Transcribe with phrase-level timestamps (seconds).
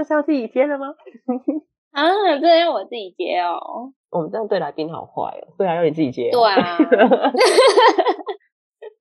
[0.00, 0.94] 这是要自己接的吗？
[1.92, 2.08] 啊，
[2.40, 3.92] 这要我自己接哦。
[4.08, 5.52] 我们这样对来宾好坏哦。
[5.58, 6.30] 对啊，要你自己接。
[6.30, 6.78] 对啊。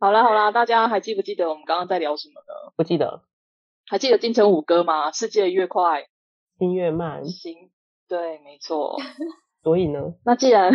[0.01, 2.73] 好啦好啦，大家还记不记得我们刚刚在聊什么呢？
[2.75, 3.21] 不记得。
[3.87, 5.13] 还记得金城武歌吗？
[5.13, 6.05] 世界越快，
[6.57, 7.23] 心越慢。
[7.23, 7.71] 心，
[8.09, 8.97] 对，没错。
[9.63, 10.15] 所以呢？
[10.25, 10.73] 那既然，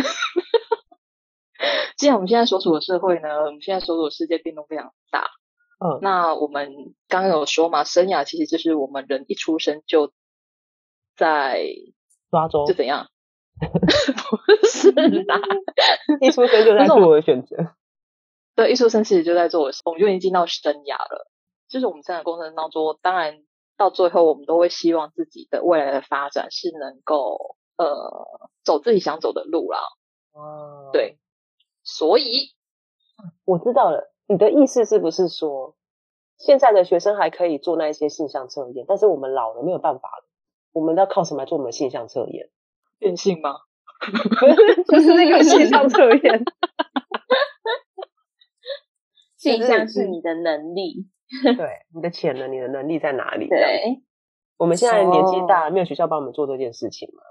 [1.97, 5.27] 既然我们现在所处的社会呢，我们现在所处的世界变动非常大。
[5.77, 10.13] 嗯，那我们刚刚有说嘛，生涯其实就是我们人一出生就
[11.15, 11.65] 在
[12.31, 13.09] 抓周，就怎样？
[13.59, 15.39] 不是啦，
[16.21, 17.55] 一出生就在做我的选择。
[18.55, 21.29] 对，一出生其实就在做我，我们就已经进到生涯了。
[21.67, 23.43] 就是我们生涯过程当中，当然
[23.75, 29.79] 到最后，我们都会希望自己的未来的发展是能够呃走自己想走的路啦。
[30.31, 31.17] 哦，对，
[31.83, 32.53] 所以
[33.43, 34.14] 我知道了。
[34.27, 35.75] 你的意思是不是说，
[36.37, 40.25] 现在的学生还可以做那一些性向测验，但是我们老了没有办法了，
[40.73, 42.49] 我们要靠什么来做我们的性向测验？
[42.97, 43.55] 变性吗？
[44.87, 46.43] 就是那个性向测验。
[49.37, 51.07] 性向是你的能力，
[51.55, 53.47] 对，你的潜能，你的能力在哪里？
[53.47, 54.01] 对，
[54.57, 57.21] 我们现在年纪大了，没有学校帮我们做这件事情嘛。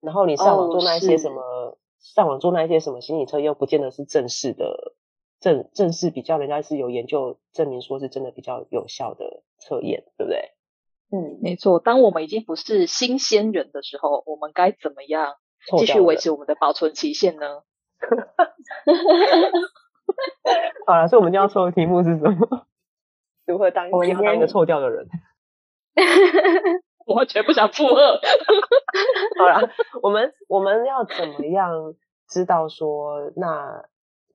[0.00, 4.94] 然后你上网做那一些什么，哦、上网做那一些什么心理测验，又不见得是正式的。
[5.40, 10.52] 正正式比较，人家是有研究证明说是真的比较有效的测验，对不对？
[11.12, 11.80] 嗯，没错。
[11.80, 15.34] 当我们已经不是新鲜人的时候，我们该怎么样
[15.78, 17.62] 继续维持我们的保存期限呢？
[20.86, 22.66] 好了，所以我们今天要抽的题目是什么？
[23.46, 25.08] 如何当一当一个臭掉的人？
[27.06, 28.20] 我完全不想附和。
[29.38, 29.70] 好了，
[30.02, 31.94] 我们我们要怎么样
[32.28, 33.84] 知道说那？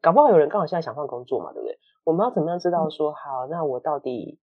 [0.05, 1.79] 搞不好有人刚好现在想换工作嘛，对不对？
[2.03, 3.47] 我们要怎么样知道说好？
[3.49, 4.39] 那我到底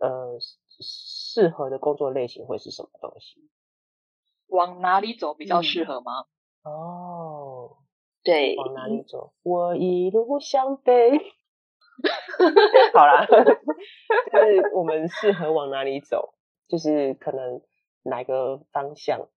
[0.00, 0.36] 呃
[0.80, 3.48] 适合的工作类型会是什么东西？
[4.48, 6.24] 往哪里走比较适合吗？
[6.64, 7.76] 嗯、哦，
[8.24, 9.32] 对，往哪里走？
[9.44, 11.12] 我一路向北。
[12.92, 16.34] 好啦，就是我们 适合往哪里走？
[16.66, 17.62] 就是可能
[18.02, 19.28] 哪个方向？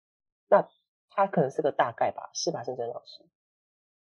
[0.50, 0.68] 那
[1.12, 3.24] 它可能是个大概吧，是吧，圣珍老师？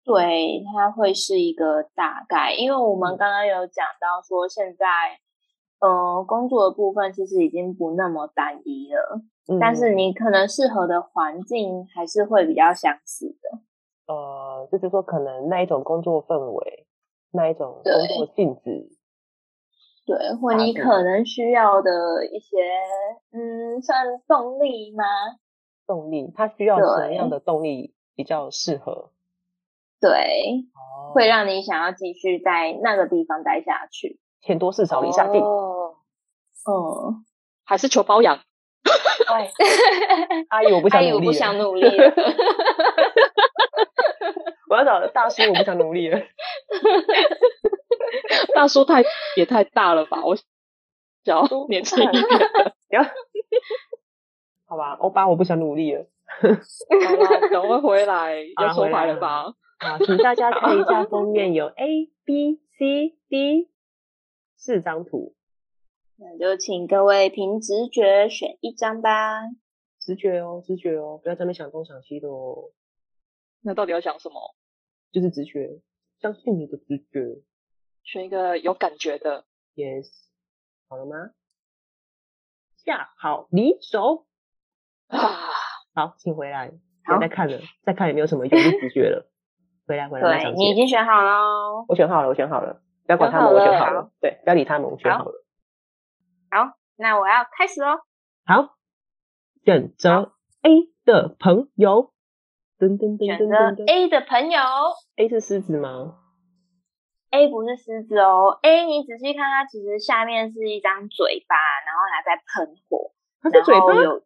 [0.07, 4.87] 对，它会是一个大概，因为我们刚刚有讲到说，现在，
[5.81, 14.15] 呃，工作的部分其实已经不那么单一了，嗯、但是你可能适合的环境还是会比较相似的。
[14.15, 16.87] 呃，就是说，可能那一种工作氛围，
[17.33, 18.89] 那一种工作性质，
[20.07, 22.57] 对，对，或你可能需要的一些，
[23.33, 25.03] 嗯，算动力吗？
[25.85, 29.11] 动力，它需要什么样的动力比较适合？
[30.09, 34.21] 对，哦、会让你想要继续在那个地方待下去。
[34.41, 35.41] 钱多事少离家近。
[35.43, 35.97] 哦，
[36.69, 37.25] 嗯，
[37.65, 38.39] 还是求包养。
[39.27, 39.51] 哎，
[40.51, 41.11] 阿姨，我不想努力了。
[41.11, 42.15] 阿姨，我不想努力了。
[44.71, 46.21] 我要找大叔，我不想努力了。
[48.55, 49.03] 大叔太
[49.37, 50.23] 也太大了吧？
[50.25, 50.37] 我
[51.25, 52.23] 小年轻一点。
[54.69, 56.07] 好吧，欧巴，我不想努力了。
[56.39, 59.47] 好吧，等会回来要收牌了吧？
[59.79, 63.71] 好，请大家看一下封面，有 A、B、C、D
[64.57, 65.35] 四张图。
[66.17, 69.43] 那就请各位凭直觉选一张吧。
[70.01, 72.71] 直觉哦，直觉哦，不要在那想东想西的哦。
[73.61, 74.55] 那到底要想什么？
[75.13, 75.83] 就是直觉，
[76.21, 77.43] 相信你的直觉。
[78.03, 79.45] 选一个有感觉的。
[79.75, 80.09] Yes。
[80.89, 81.33] 好了吗？
[82.77, 84.27] 下好离手。
[85.09, 85.19] 啊，
[85.93, 86.71] 好，请回来。
[86.71, 89.31] 别再看了，再看也没有什么用，就直觉了。
[89.87, 91.85] 回来回来，对，你已经选好了。
[91.89, 94.11] 我选好了，我选好了，不要管他们，我选好了。
[94.21, 95.45] 对，不要理他们，我选好了。
[96.51, 97.99] 好，那我要开始喽。
[98.45, 98.77] 好，
[99.65, 102.13] 选择 A 的朋友。
[102.79, 103.77] 噔噔噔噔噔。
[103.77, 104.61] 选择 A 的朋友。
[105.17, 106.19] A 是狮子吗
[107.31, 108.59] ？A 不是狮子哦。
[108.63, 111.57] A 你仔细看，它其实下面是一张嘴巴，
[111.87, 113.13] 然后它在喷火。
[113.41, 113.95] 它是嘴巴？
[113.95, 114.23] 有。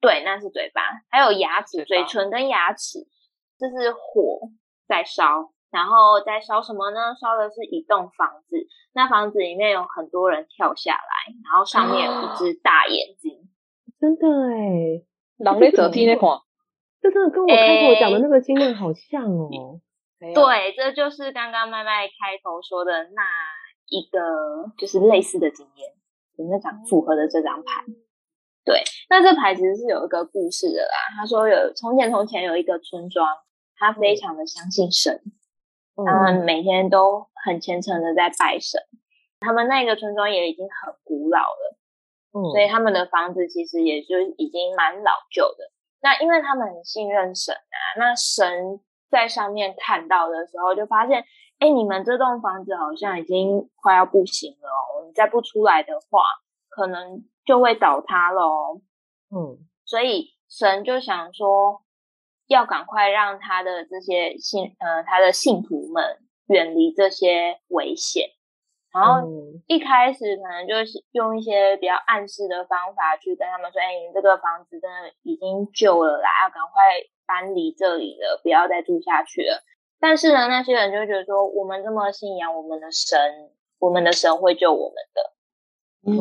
[0.00, 3.00] 对，那是嘴巴，还有牙齿、嘴唇跟牙齿，
[3.58, 4.48] 这是火。
[4.90, 7.14] 在烧，然后在烧什么呢？
[7.14, 15.06] 烧的是一栋房子，那房子里面有很多人跳下来，然后上面有一只大眼睛，哦、真的哎，
[15.38, 16.40] 狼狈者听那款，
[17.00, 19.78] 这真的跟我开头讲的那个经验好像哦。
[20.18, 23.22] 欸、 对，这就是刚刚麦麦开头说的那
[23.86, 25.88] 一个，就是类似的经验，
[26.36, 27.84] 有没有讲符合的这张牌？
[28.62, 31.16] 对，那这牌其实是有一个故事的啦。
[31.16, 33.26] 他说有从前从前有一个村庄，
[33.80, 35.20] 他非常的相信神。
[35.96, 38.80] 他们每天都很虔诚的在拜神，
[39.38, 41.76] 他们那个村庄也已经很古老了，
[42.32, 45.70] 嗯，所以他们的房子其实也就已经蛮老旧的。
[46.00, 48.80] 那因为他们很信任神啊，那神
[49.10, 51.22] 在上面看到的时候，就发现，
[51.58, 56.22] 哎，你们这栋房子好像已经快要不行了哦，你再不出来的话，
[56.70, 58.80] 可能就会倒塌了哦。
[59.36, 61.82] 嗯，所以神就想说。
[62.50, 66.18] 要赶快让他的这些信，呃，他的信徒们
[66.48, 68.26] 远离这些危险。
[68.92, 69.22] 然后
[69.68, 76.82] 一开始可能就是用一些比较暗示的方法去跟他们说：“哎，你这个房子真的已经旧了啦，要赶快
[77.24, 79.62] 搬离这里了，不要再住下去了。”
[80.00, 83.16] 但是呢，那些人就会觉得说：“我们这么信仰我们的神，
[83.78, 85.22] 我们的神会救我们的。”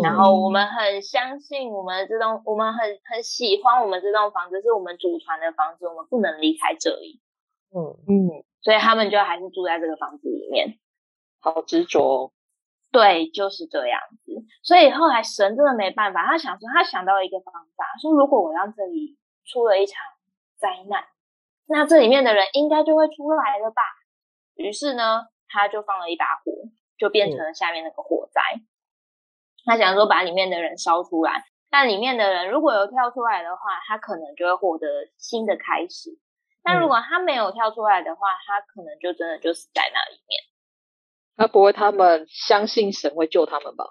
[0.03, 7.21] 然后我们很相信我们这栋，我们很很喜欢我们这栋房子，是我们祖传的房子，我们不能离开这里。
[7.71, 10.77] 嗯嗯，所以他们就还是住在这个房子里面，
[11.39, 12.31] 好执着哦。
[12.91, 14.33] 对，就是这样子。
[14.63, 20.03] 所以后来神真的没办法，他想说，他想到一个方法，说如果我让这里出了一场
[20.57, 21.05] 灾难，
[21.67, 23.81] 那这里面的人应该就会出来了吧？
[24.55, 26.51] 于是呢，他就放了一把火，
[26.97, 28.41] 就变成了下面那个火灾。
[29.69, 34.87] 他想说把里面的人烧出来，但里面的人如果有跳出来的话，他可能就会获得
[35.19, 36.17] 新的开始。
[36.63, 40.41] 但如果他没有跳出来的话，他可能就真的就死在那里面。
[41.37, 43.85] 那不会，他们相信神会救他们吧？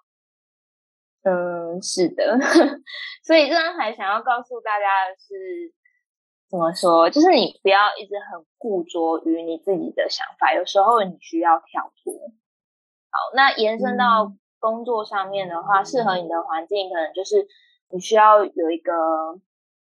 [1.22, 2.38] 嗯，是的。
[3.24, 5.72] 所以这张牌想要告诉大家的是，
[6.50, 7.08] 怎么说？
[7.08, 12.12] 就是你不要一直很固着于你自己的想法，有时候你需要跳脱。
[13.10, 14.38] 好，那延伸到、嗯。
[14.58, 17.46] 工作上面的话，适合你的环境可能就是
[17.90, 18.92] 你需要有一个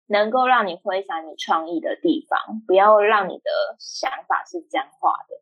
[0.08, 5.36] 能够让你挥洒你创意的地方，不要让你的想法是僵化的。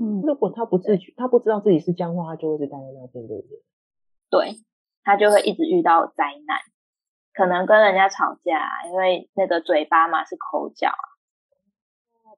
[0.00, 3.62] 嗯，如果他不自觉，他不知道自己是僵化，他就会是待在那边，对不对？
[4.30, 4.54] 对，
[5.02, 6.58] 他就会一直遇到灾难，
[7.34, 10.92] 可能跟人家吵架，因为那个嘴巴嘛是口角，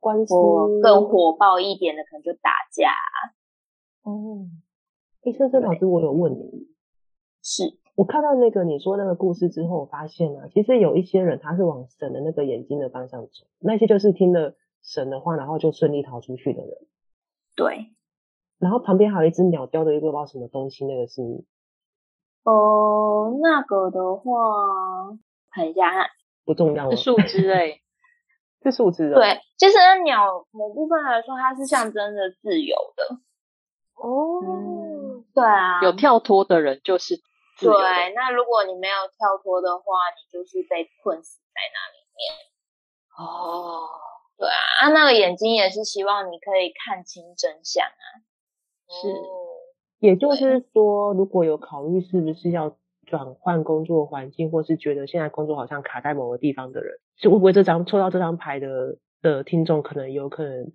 [0.00, 0.34] 官司
[0.82, 2.92] 更火爆一点的可能就打架。
[4.02, 4.46] 哦。
[5.22, 6.68] 哎，森森老师，我有问你，
[7.42, 16.70] 是我看到那个你说那个故事之后，我发现啊，其实有一些人他是往神的那个眼睛的方向走，那些就是听了神的话，然后就顺利逃出去的人。
[17.54, 17.90] 对，
[18.58, 21.20] 然后旁边还有一只鸟叼着一个不知道什么东西，那个是？
[22.44, 24.32] 呃，那个的话，
[25.50, 26.06] 看一下，
[26.46, 27.82] 不重要， 是树枝诶，
[28.62, 29.12] 是树枝。
[29.12, 29.74] 对，其实
[30.04, 33.20] 鸟某部分来说，它是象征着自由的。
[34.02, 34.89] 哦、嗯，
[35.34, 37.16] 对啊，有跳脱的人就是。
[37.60, 37.68] 对。
[38.14, 39.84] 那如果你没有跳脱的话，
[40.16, 42.32] 你就是被困死在那里面。
[43.18, 43.84] 哦，
[44.38, 48.24] 对啊，啊，那个眼睛也是希望你可以看清真相啊。
[48.88, 49.08] 是，
[49.98, 60.72] 也就是说，如果有考虑是不是要转换工作环境，或是觉得现在工作好像卡在某个地方的人，就会不会这张抽到这张牌的的听众，可能有可能，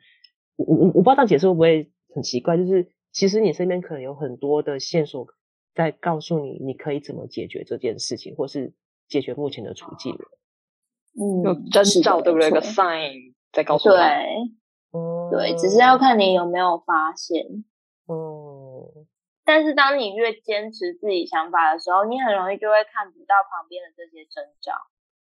[0.57, 2.91] 我我我不知道这样解释会不会很奇怪，就是。
[3.15, 5.25] 其实你身边可能有很多的线索
[5.73, 8.73] 在告诉你，你可以怎么解决这件事情，或是
[9.07, 10.13] 解决目前的处境。
[11.17, 12.49] 嗯，有征兆，对不对？
[12.49, 13.95] 有个 sign 在告诉他。
[13.95, 14.35] 对，
[14.91, 17.63] 嗯，对，只是要看你有没有发现。
[18.09, 19.07] 嗯。
[19.45, 24.73] 但是当你越坚持自己想法的时候，你很容易就会看不到旁边的这些征兆。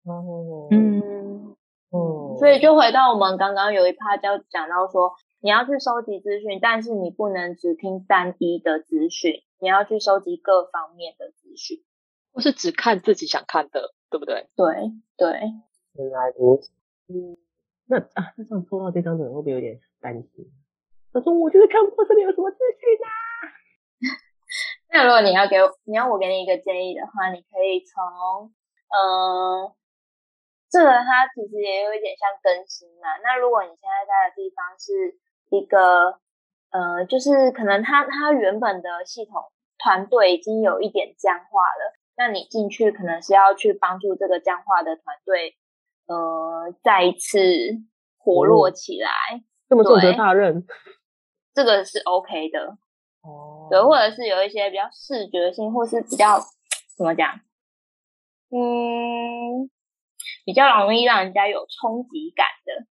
[0.03, 1.55] 嗯嗯
[1.91, 2.37] 嗯。
[2.37, 5.13] 所以就回到我们刚刚有一趴就讲到说。
[5.39, 11.83] 你要去收集资讯，但是你不能只听单一的资讯，你要去收集各方面的资讯，
[12.33, 14.49] 不是只看自己想看的，对不对？
[14.55, 14.65] 对
[15.15, 15.29] 对。
[15.93, 16.71] 原来如此。
[17.07, 17.37] 嗯，
[17.85, 20.51] 那啊，那这样抽到这张的人会不会有点担心？
[21.13, 23.09] 他说：“我就是看不到这里有什么资讯啊。
[24.89, 28.53] ”那如果你要给我，你要我给你一个建议的话，你可以从
[28.89, 29.69] 嗯。
[29.69, 29.75] 呃
[30.69, 33.15] 这个它其实也有一点像更新嘛。
[33.23, 35.15] 那如果你现在在的地方是
[35.49, 36.19] 一个，
[36.71, 39.41] 呃，就是可能他他原本的系统
[39.77, 45.55] 团队已经有一点僵化了，那你进去可能是要去帮助这个僵化的团队，
[46.07, 47.39] 呃，再一次
[48.17, 49.09] 活络起来。
[49.69, 50.65] 这么重责大任，
[51.53, 52.77] 这个是 OK 的。
[53.21, 56.39] 哦，对，或者是有一些比较视觉性，或是比较
[56.97, 57.41] 怎么讲？
[58.49, 59.69] 嗯，
[60.45, 62.87] 比较容易让人家有冲击感的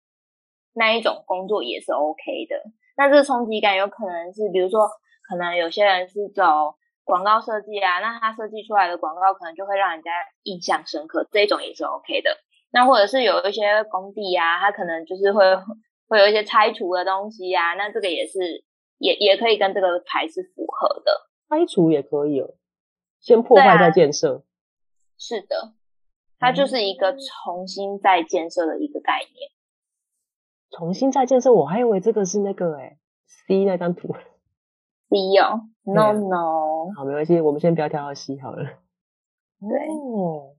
[0.73, 2.55] 那一种工作也是 OK 的。
[2.95, 4.87] 那这个冲击感有可能是，比如说，
[5.27, 10.11] 可能有些人是走广告设计啊，那他设计出来的广告可能就会让人家
[10.43, 12.37] 印象深刻，这种也是 OK 的。
[12.71, 15.43] 那或者是有一些工地啊，他可能就是会
[16.07, 18.63] 会有一些拆除的东西啊，那这个也是
[18.97, 21.29] 也也可以跟这个牌是符合的。
[21.49, 22.55] 拆除也可以哦，
[23.19, 24.43] 先破坏再建设。
[25.17, 25.73] 是的，
[26.39, 29.49] 它就是一个重新再建设的一个概念。
[30.75, 32.97] 重新再建设，我还以为这个是那个哎
[33.47, 34.15] ，C 那张图。
[35.09, 36.91] C 哦，No No。
[36.95, 38.63] 好，没关系，我们先不要跳到 C 好了。
[39.59, 39.87] 对。
[39.89, 40.55] 哦。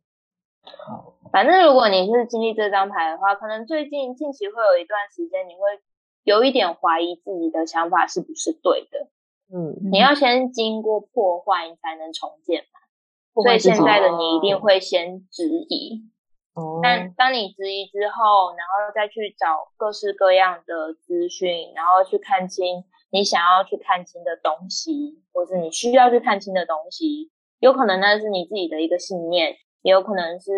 [0.63, 1.15] 好。
[1.33, 5.83] 反正如果你是经历这张牌的话，可能最近近期会有一段时间，你会
[6.23, 9.09] 有一点怀疑自己的想法是不是对的。
[9.53, 9.91] 嗯。
[9.91, 13.43] 你要先经过破坏，你才能重建嘛。
[13.43, 16.09] 所以现在的你一定会先质疑，
[16.55, 30.53] 哦，但当你质疑之后，然后再去找各式各样的资讯，然后去看清你想要去看清的东西，或是你需要去看清的东西，有可能那是你自己的一个信念，也有可能是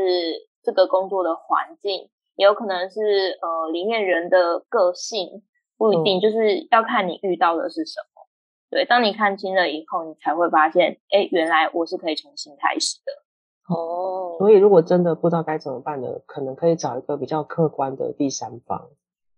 [0.63, 5.43] 这个工作的环境，也有可能是呃里面人的个性，
[5.79, 8.27] 不一定，就是要看你遇到的是什么。
[8.69, 13.26] 对，当你看清了以后，你才会发现，哎，原来我是可以重新开始的。
[13.69, 18.91] 哦，所以如果真的不知道该怎么办呢，可能可以找一个比较客观的第三方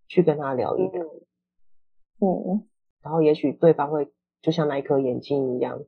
[0.06, 1.04] 去跟他聊一聊。
[2.20, 2.68] 嗯，嗯，
[3.02, 5.80] 然后也许对方会就像那一颗眼睛一样，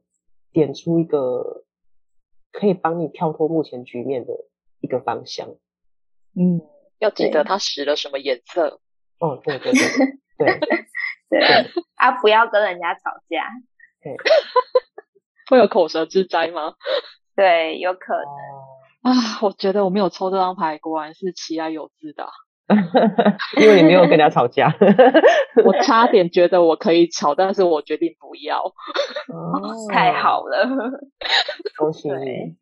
[0.53, 1.65] 点出一个
[2.53, 4.33] 可以帮你跳脱目前局面的
[4.81, 5.49] 一个方向。
[6.35, 6.61] 嗯，
[6.99, 8.81] 要记得他使了什么颜色。
[9.19, 10.21] 哦，对对对对。
[10.39, 10.59] 对
[11.29, 11.41] 对
[11.97, 13.45] 啊，不要跟人家吵架。
[14.03, 14.17] 对，
[15.51, 16.75] 会有口舌之灾吗？
[17.41, 19.13] 对，有可能。
[19.13, 22.29] 啊，我觉得我没有抽这张牌，果然是其来有之的。
[23.59, 24.69] 因为你没有跟人家吵架。
[25.65, 28.63] 我差点觉得我可以吵，但是我决定不要。
[28.63, 30.69] 哦，太好了，
[31.79, 32.57] 恭喜你。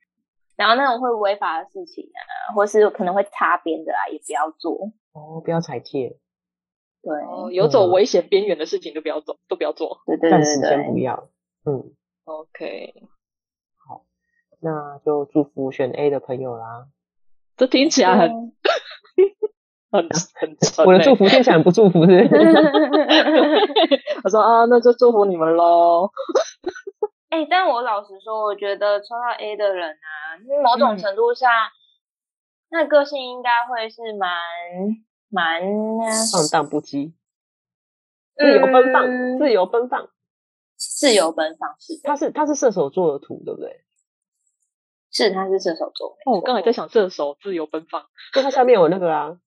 [0.56, 4.92] 然后那种会违法的事情啊，或是可能会擦边的啊，也不要做。
[5.12, 6.16] 哦，不要踩界。
[7.02, 10.02] 对，有走危险边缘的事情都不要做，都不要做。
[10.06, 11.28] 对对对，暂时先不要。
[11.66, 11.90] 嗯
[12.24, 13.17] ，OK，好，
[14.60, 16.86] 那就祝福选 A 的朋友啦。
[17.56, 18.30] 这听起来很
[19.90, 20.84] 很很沉。
[20.86, 22.12] 我的祝福听起来很不祝福，是？
[24.24, 26.10] 我说啊，那就祝福你们喽。
[27.30, 31.50] 哎，但我老实说，我觉得抽到 A 的人啊，某种程度上，
[32.70, 34.30] 那个性应该会是蛮。
[35.30, 35.60] 蛮
[36.32, 37.12] 放荡不羁，
[38.34, 40.08] 自由奔放，嗯、自由奔放，
[40.78, 42.00] 自由奔放是。
[42.02, 43.84] 他是他是射手座的图，对不对？
[45.10, 46.16] 是，他是射手座。
[46.24, 48.02] 哦，我刚才在想射手自由奔放，
[48.34, 49.38] 就他下面有那个啊，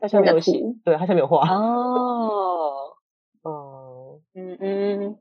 [0.00, 1.48] 他下面有写，对，他下面有画。
[1.48, 2.96] 哦，
[3.42, 5.18] 哦，嗯嗯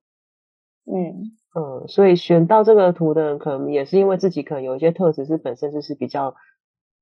[0.86, 6.36] 嗯嗯，所以选到这个图的人，可能也是因为自己可能有一些特质是本身就是比较。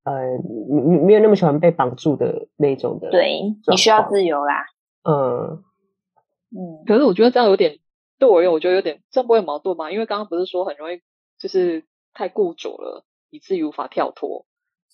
[0.05, 0.35] 呃，
[0.69, 4.65] 你你没有那么喜欢被绑住的那种的，对，你需要自由啦。
[5.03, 5.63] 嗯
[6.51, 7.79] 嗯，可是我觉得这样有点，
[8.19, 9.93] 对我而言，我觉得有点这样不会有矛盾吗？
[9.93, 10.99] 因为刚刚不是说很容易
[11.39, 14.45] 就是太固着了，以至于无法跳脱。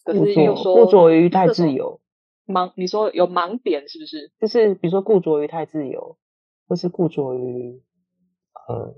[0.04, 2.00] 可是又说固着于太自由，
[2.48, 4.32] 盲，你说有盲点是不是？
[4.40, 6.18] 就是比如说固着于太自由，
[6.68, 7.82] 或是固着于，
[8.68, 8.96] 呃，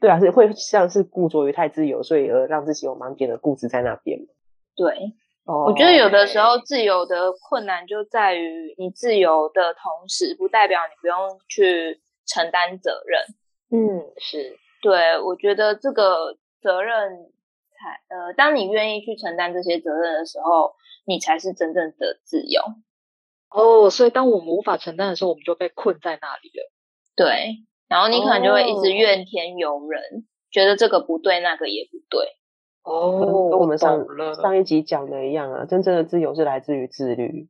[0.00, 4.20] 对啊，是会像是固着于太自由，所以而让自己有盲点的固执在那边。
[4.74, 5.14] 对。
[5.46, 13.20] Oh, 我觉得有的时候自由的困难就在于你自由的同时，不代表你不用去承担责任。
[13.68, 14.56] 嗯，是。
[14.80, 17.30] 对，我觉得这个责任
[17.76, 22.62] 才呃，当你愿意去承担这些责任的时候，你才是真正的自由。
[23.50, 26.72] 哦，oh, 所以当我们无法承担的时候，我们就被困在那里了。
[27.14, 30.22] 对，然后你可能就会一直怨天尤人，oh.
[30.50, 32.26] 觉得这个不对，那个也不对。
[32.82, 37.48] 哦，跟我们上上一集讲的一样啊，真正的自由是来自于自律。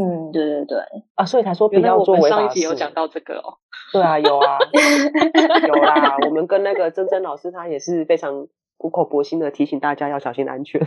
[0.00, 0.78] 嗯，对对对，
[1.16, 2.42] 啊，所以才说不要做违法事。
[2.42, 3.58] 上一集有讲到这个哦。
[3.92, 4.58] 对啊，有啊，
[5.66, 6.16] 有啦。
[6.24, 10.86] 我们跟那个珍珍老师，他也是非常苦口婆心的提醒大家要小心安全。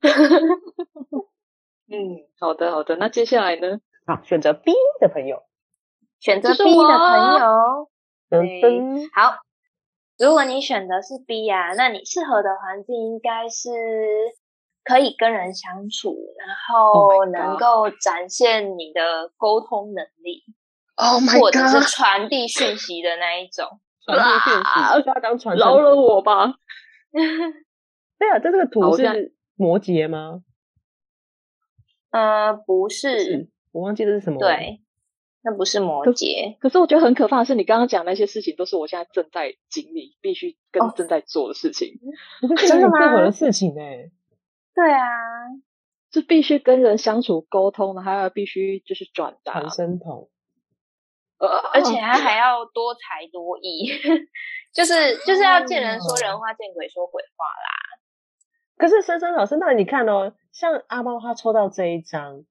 [1.90, 3.80] 嗯，好的好的，那接下来呢？
[4.06, 5.42] 好，选择 B 的朋友，
[6.20, 7.88] 选择 B 的朋友，
[8.30, 9.34] 噔噔，好。
[10.18, 13.70] 如果你选的是 B 呀，那你适合的环境应该是
[14.84, 20.44] 可以跟人相处，然后能够展现你的沟通能力
[20.96, 23.80] ，Oh my God，或者是传递讯息的那一种。
[24.02, 26.54] 传递讯息，就要当传饶了我吧。
[28.18, 30.42] 对啊，这这个图是摩羯吗？
[32.10, 34.38] 呃，不是，我忘记这是什么。
[34.38, 34.80] 对，
[35.42, 36.56] 那不是摩羯。
[36.58, 42.00] 可是我觉得很可怕的是，你刚刚讲那些事情都是我现在正在经历、必须跟正在做的事情。
[42.66, 42.98] 真的吗？
[43.04, 44.10] 适合的事情哎。
[44.74, 45.00] 对啊，
[46.10, 50.30] 就必须跟人相处沟通的，还要必须就是转达传声筒，
[51.38, 53.86] 呃，而且他还要多才多艺，
[54.72, 58.00] 就是就是要见人说人话，见鬼说鬼话啦。
[58.76, 62.44] 可是森森老师，那你看哦，像阿猫他抽到这一张，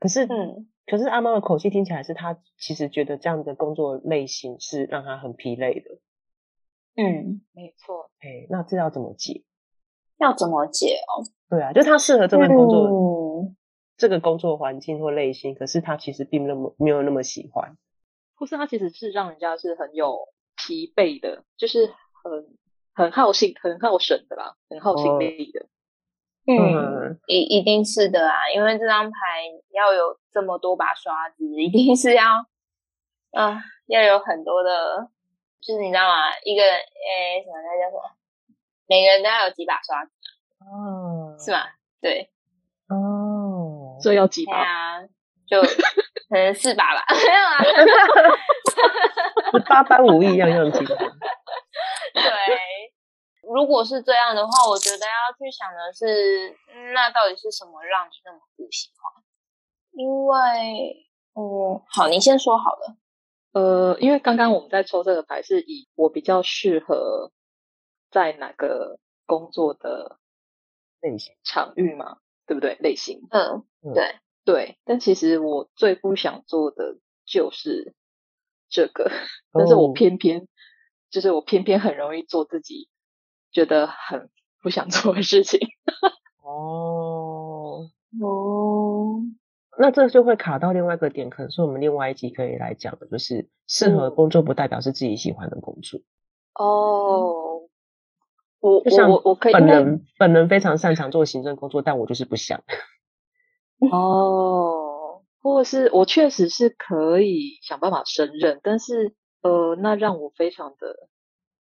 [0.00, 5.90] 可是嗯，可是阿猫的口气听起来是他其实觉得这样的工作类型是让他很疲累的。
[6.96, 8.10] 嗯，没错。
[8.20, 9.42] 哎，那这要怎么解？
[10.18, 11.24] 要怎么解哦？
[11.50, 13.56] 对啊，就他适合这份工作，嗯、
[13.96, 17.76] 这个工作环境或类型，可是他其实并那么没有那么喜欢，
[18.36, 21.86] 或是他其实是让人家是很有疲惫的，就是
[22.22, 22.56] 很
[22.94, 25.60] 很耗心、很耗神的啦，很耗心力的。
[25.60, 25.68] 哦
[26.46, 29.18] 嗯，一一定是的啊，因为这张牌
[29.70, 32.24] 要有这么多把刷子，一定是要，
[33.32, 35.08] 啊、呃，要有很多的，
[35.62, 36.36] 就是你知道吗？
[36.44, 38.02] 一个诶、欸，什么那叫什么？
[38.86, 40.10] 每个人都要有几把刷子
[40.60, 41.58] 哦，是吗？
[42.00, 42.30] 对，
[42.88, 44.52] 哦，所以要几把？
[44.52, 45.02] 对啊，
[45.46, 45.60] 就
[46.28, 47.46] 可能四把吧， 没有
[49.58, 50.84] 啊， 八般武艺样样精。
[50.84, 50.94] 对。
[53.46, 56.56] 如果是这样的话，我觉得要去想的是，
[56.94, 59.22] 那到底是什么让你那么不喜欢？
[59.92, 62.96] 因为，嗯，好，你先说好了。
[63.52, 67.30] 呃，因为刚刚我们在抽这个牌，是以我比较适合
[68.14, 70.18] 在哪个工作的
[71.00, 72.76] 类型场域嘛，对不对？
[72.78, 74.78] 类型，嗯，对对。
[74.84, 77.94] 但其实我最不想做的就是
[78.70, 79.10] 这个，
[79.52, 80.46] 但是我偏偏、哦、
[81.10, 82.88] 就是我偏偏很容易做自己。
[83.50, 84.30] 觉得很
[84.60, 85.60] 不想做的事情
[86.42, 87.88] 哦
[88.20, 89.20] 哦，
[89.78, 96.00] 那这就会卡到另外一个点，可能是我们另外一集可以来讲的，就是适合工作不代表是自己喜欢的工作
[96.54, 97.53] 哦。
[98.68, 102.62] 我就像我我可以本人本人非常擅长做行政工作，但我就是不想
[103.92, 111.08] 哦，或是我确实是可以想办法胜任，但是呃，那让我非常的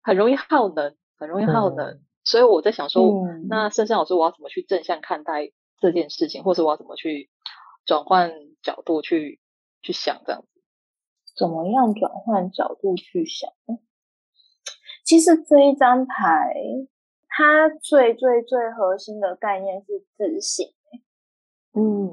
[0.01, 0.95] 很容易耗能。
[1.19, 7.31] 很容易耗能，嗯、所以我在想说，嗯、那森森老师，我要怎么去正向看待这件事情，或是我要怎么去
[7.87, 8.31] 转换
[8.61, 9.39] 角度去
[9.81, 10.61] 去想这样子？
[11.35, 13.49] 怎么样转换角度去想？
[15.07, 16.53] 其实这一张牌，
[17.29, 20.67] 它最最最核心的概念是自信。
[21.71, 22.11] 嗯，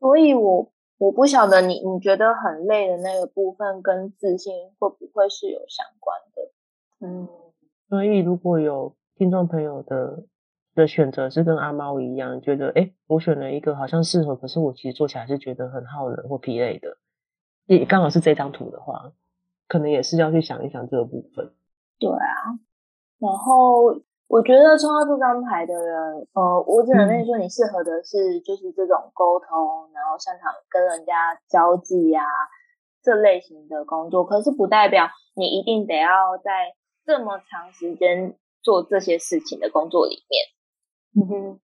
[0.00, 7.06] 所以我我不晓得你你觉得很累的那个部分，跟自信会不会是有相关的？
[7.06, 7.28] 嗯。
[7.88, 10.24] 所以，如果有听众朋友的
[10.74, 16.96] 的选择是跟阿猫一样，觉得诶我选了一个好像适合，可是我其实做起来是觉得很耗人或疲累的，
[17.66, 19.12] 也刚好是这张图的话，
[19.68, 21.52] 可能也是要去想一想这个部分。
[22.00, 22.58] 对啊，
[23.20, 23.94] 然后
[24.26, 32.24] 我觉得抽到这张牌的人，呃，我只能跟你说，你适合的是就是这种沟通，嗯、然后擅长跟人家交际啊
[33.00, 36.74] 这类型的工作，可是不代表你一定得要在。
[37.02, 40.44] 这么长时间做这些事情的工作里面，
[41.16, 41.60] 嗯哼，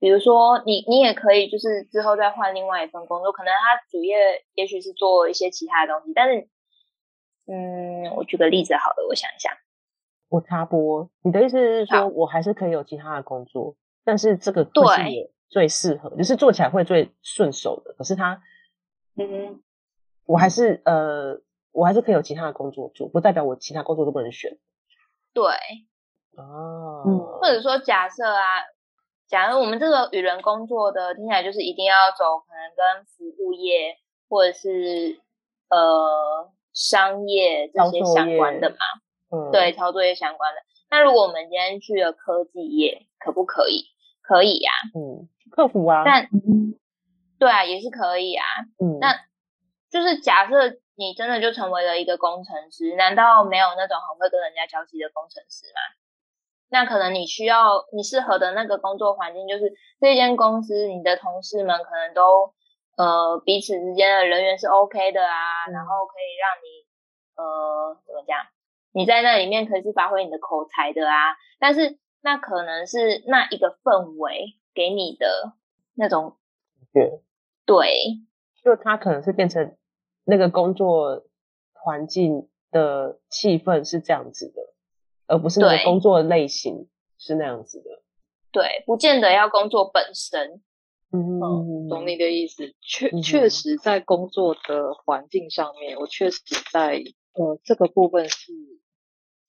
[0.00, 4.16] 比如说你你也可以就是之后再换另外一份工作，可能他主业
[4.54, 6.48] 也许是做一些其他的东西，但是，
[7.46, 9.56] 嗯，我举个例子好了，我想一下，
[10.28, 15.32] 我插播，你的意思是说我还是可以有其他的工作，但是这个对。
[15.50, 18.42] 最适合，就是做起来会最顺手的，可是他，
[19.16, 19.62] 嗯，
[20.26, 21.40] 我还是呃，
[21.72, 24.58] 我还是可以有其他的工作做，不代表我其他工作都不能选。
[25.32, 25.44] 对，
[26.36, 28.60] 哦，嗯，或者说假设啊，
[29.26, 33.96] 假如我们这个与人工作的听起来就是一定要走可能跟服务业
[34.28, 35.18] 或者是
[35.70, 38.76] 呃商业这些相关的嘛，
[39.30, 40.60] 嗯，对，操作业相关的。
[40.90, 43.84] 那如果我们今天去了科技业，可不可以？
[44.22, 46.28] 可以呀，啊，嗯，客服啊，但
[47.38, 48.44] 对啊，也是可以啊，
[48.80, 49.14] 嗯，那
[49.90, 50.78] 就是假设。
[51.00, 52.96] 你真的就成为了一个工程师？
[52.96, 55.78] 难道没有那种很会跟人家交际的工程师吗？
[56.70, 62.52] 那可能你需要你适合的那个工作环境，就是这间公司你的同事们可能都
[62.96, 66.66] 呃彼此之间的人缘是 OK 的啊，嗯、然后可以让你
[67.36, 68.42] 呃怎么讲？
[68.92, 71.36] 你在那里面可以是发挥你的口才的啊。
[71.58, 75.54] 但是那可能是那一个氛围给你的
[75.94, 76.36] 那种，
[76.92, 77.20] 对
[77.66, 78.18] 对，
[78.62, 79.76] 就他可能是变成
[80.24, 81.24] 那个工作
[81.72, 84.62] 环境的气氛是这样子的，
[85.26, 88.02] 而不是那个工作的类型是那样子的。
[88.50, 90.62] 对，不见得要工作本身。
[91.10, 92.74] 嗯，嗯，懂你的意思。
[92.80, 98.52] 确确实在工作的环境上面，我确实在呃这个部分是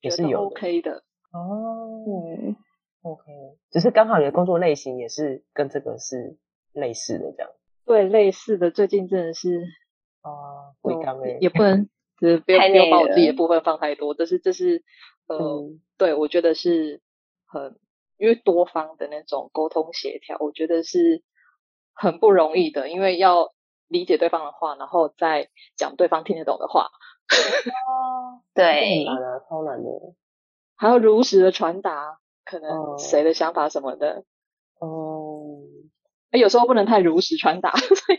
[0.01, 1.03] 也是有 OK 的。
[1.31, 2.55] 哦，嗯
[3.03, 3.23] ，OK，
[3.71, 6.37] 只是刚好你的工作类型也是跟这个是
[6.73, 7.51] 类似的，这样。
[7.85, 8.71] 对，类似的。
[8.71, 9.63] 最近真的是
[10.21, 14.13] 啊，会刚诶，也不能， 就是不要不要把我自己的部分放太多。
[14.13, 14.83] 这是这是
[15.27, 17.01] 呃、嗯，对我觉得是
[17.45, 17.77] 很
[18.17, 21.23] 因为多方的那种沟通协调，我觉得是。
[22.01, 23.51] 很不容易的，因为要
[23.89, 26.87] 理解对方的话，然后再讲对方听得懂的话。
[27.87, 29.89] 哦，对，很难啊，超难的。
[30.75, 34.23] 还要如实的传达，可能谁的想法什么的。
[34.79, 35.59] 哦，
[36.31, 37.71] 有时候不能太如实传达。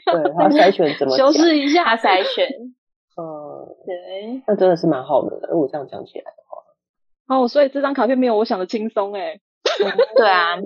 [0.07, 2.49] 对，要筛选怎么修饰一下筛选。
[3.17, 5.49] 嗯，对，那真的是蛮好的。
[5.51, 9.41] 如果这样讲起来的话，哦，所以这张卡片没有我想的轻松哎。
[10.17, 10.57] 对啊。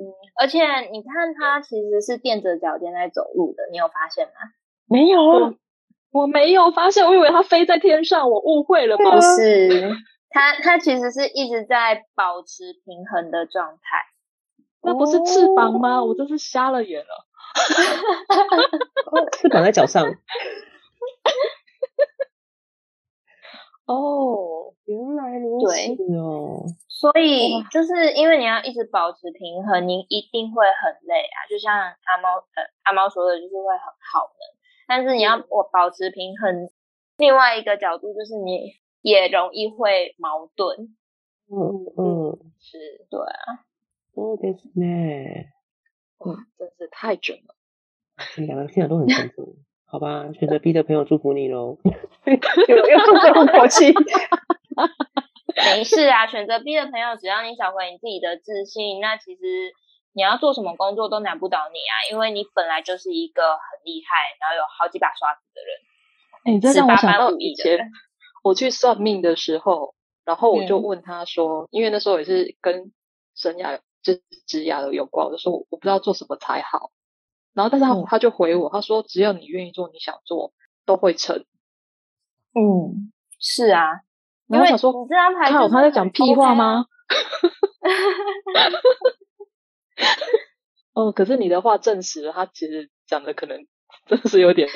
[0.41, 0.59] 而且
[0.91, 4.33] 你看，他其实是垫着脚尖在走路的，你有发现吗？
[4.87, 5.55] 没有，
[6.15, 9.11] 我没有发现，我以为它飞在天上，我误会了吗？
[9.11, 9.91] 不是，
[10.31, 13.81] 它它其实是一直在保持平衡的状态。
[14.81, 15.97] 那不是翅膀吗？
[15.99, 17.27] 哦、我真是瞎了眼了。
[19.35, 20.07] 翅膀在脚上。
[23.87, 25.75] 哦，原来如此
[26.17, 26.63] 哦。
[26.89, 31.43] 所以就是因为你要一直保持平衡，你一定会很累啊。
[31.51, 34.54] 就像阿猫呃阿猫说的，就是会很耗能。
[34.88, 36.70] 但是你要我保持平衡，
[37.18, 40.96] 另外一个角度就是你也容易会矛盾。
[41.52, 42.78] 嗯嗯，是，
[43.10, 43.66] 对啊。
[44.14, 45.48] 哦，ですね。
[46.20, 47.56] 哇，真是太准了。
[48.38, 49.56] 两个听的都很清楚。
[49.86, 51.80] 好吧，选择 B 的朋友祝福你喽。
[52.26, 53.94] 有有这种口气？
[55.56, 59.42] 没事啊，选择 B 的朋友，只要你找回你自己的自信，那其实
[60.15, 65.77] 你要做什么工作都难不倒你啊，因为你本来就是一个很厉害，然后有好几把刷子的人。
[66.45, 67.91] 哎、欸，这让我想到以前
[68.43, 72.93] 我去算命的时候，然后我就问他说，嗯、因为那时候也是跟
[73.35, 74.15] 生涯就
[74.47, 76.93] 职涯的有关，我就说我不知道做什么才好。
[77.55, 80.53] 然后，但是他他就回我，他说：“只要你愿意做，你想做
[80.85, 81.37] 都会成。”
[82.55, 84.01] 嗯，是啊，
[84.49, 86.85] 因为想说你这张牌，他在讲屁话吗？
[90.93, 93.67] 哦，可是你的话证实了，他其实讲的可能
[94.07, 94.69] 真的是有点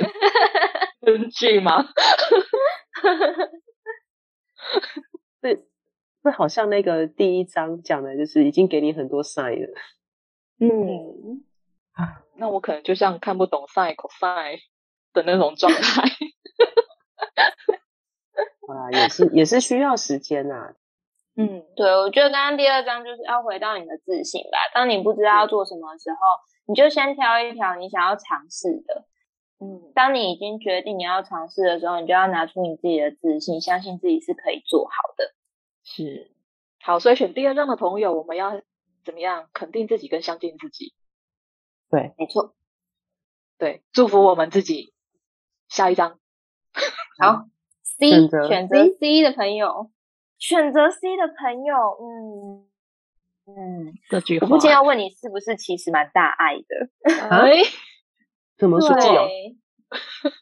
[1.00, 1.84] 根据吗？
[5.40, 5.64] 对，
[6.22, 9.78] 那好像那个第一章讲的就是已经给你很多 sign 了。
[10.60, 11.44] 嗯。
[12.36, 14.60] 那我可能就像看不懂 sin cos
[15.12, 16.02] 的那种状态。
[18.68, 20.74] 啊，也是也是需要时间啊。
[21.38, 24.58] 嗯，对，我觉得刚刚第二章就是要回到你的自信吧。
[24.74, 26.18] 当你不知道要做什么的时候，
[26.66, 29.04] 你就先挑一条你想要尝试的。
[29.60, 35.32] 嗯，当你已经决定你要尝试的时候，你就要拿出你自己的自信，相信自己是可以做好的。
[35.84, 36.32] 是，
[36.80, 38.60] 好，所以选第二章的朋友，我们要
[39.04, 40.92] 怎么样肯定自己跟相信自己？
[41.88, 42.54] 对，没错。
[43.58, 44.92] 对，祝福我们自己。
[45.68, 46.18] 下一张，
[47.20, 47.44] 好
[47.82, 48.08] ，C
[48.48, 49.90] 选择 C 的朋友，
[50.38, 52.66] 选择 C 的朋友，嗯
[53.46, 56.88] 嗯，这句话，我目前要问你，是不是其实蛮大爱的？
[57.30, 57.62] 哎，
[58.56, 58.94] 怎么说？
[58.94, 59.56] 对，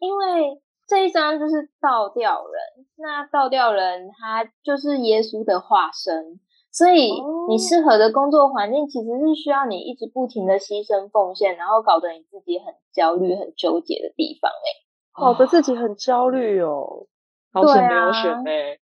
[0.01, 6.41] 因为这一张就是倒吊人，那倒吊人他就是耶稣的化身。
[6.73, 7.11] 所以
[7.49, 14.83] 你适合的工作环境其实是需要你一直不停的牺牲奉献，然后搞得你自己很焦虑、很纠结的地方哎、欸，
[15.15, 17.07] 搞得自己很焦虑哦，
[17.51, 18.79] 好险没有选哎，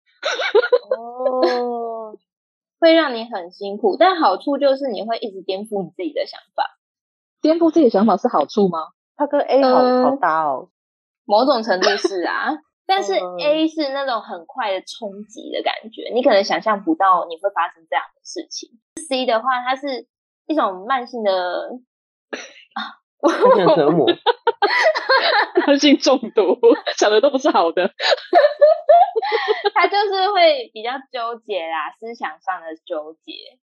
[0.98, 2.16] 哦，
[2.78, 6.78] 会让你很辛苦，但好处就是你会一直颠覆你自己的想法，
[7.40, 8.88] 颠覆自己的想法是好处吗？
[9.16, 10.70] 它跟 A 好、嗯、好搭哦，
[11.24, 12.58] 某种程度是啊。
[12.86, 18.68] 但是 A 是那种很快的冲击的感觉，你可能想象不到你会发生这样的事情。
[19.08, 20.08] C 的话，它是
[20.46, 21.78] 一种慢性的
[22.74, 22.80] 啊，
[23.28, 24.06] 慢性折磨，
[25.66, 26.58] 他性中毒，
[26.96, 27.90] 想的都不是好的。
[29.74, 33.58] 他就是会比较纠结啦，思想上的纠结，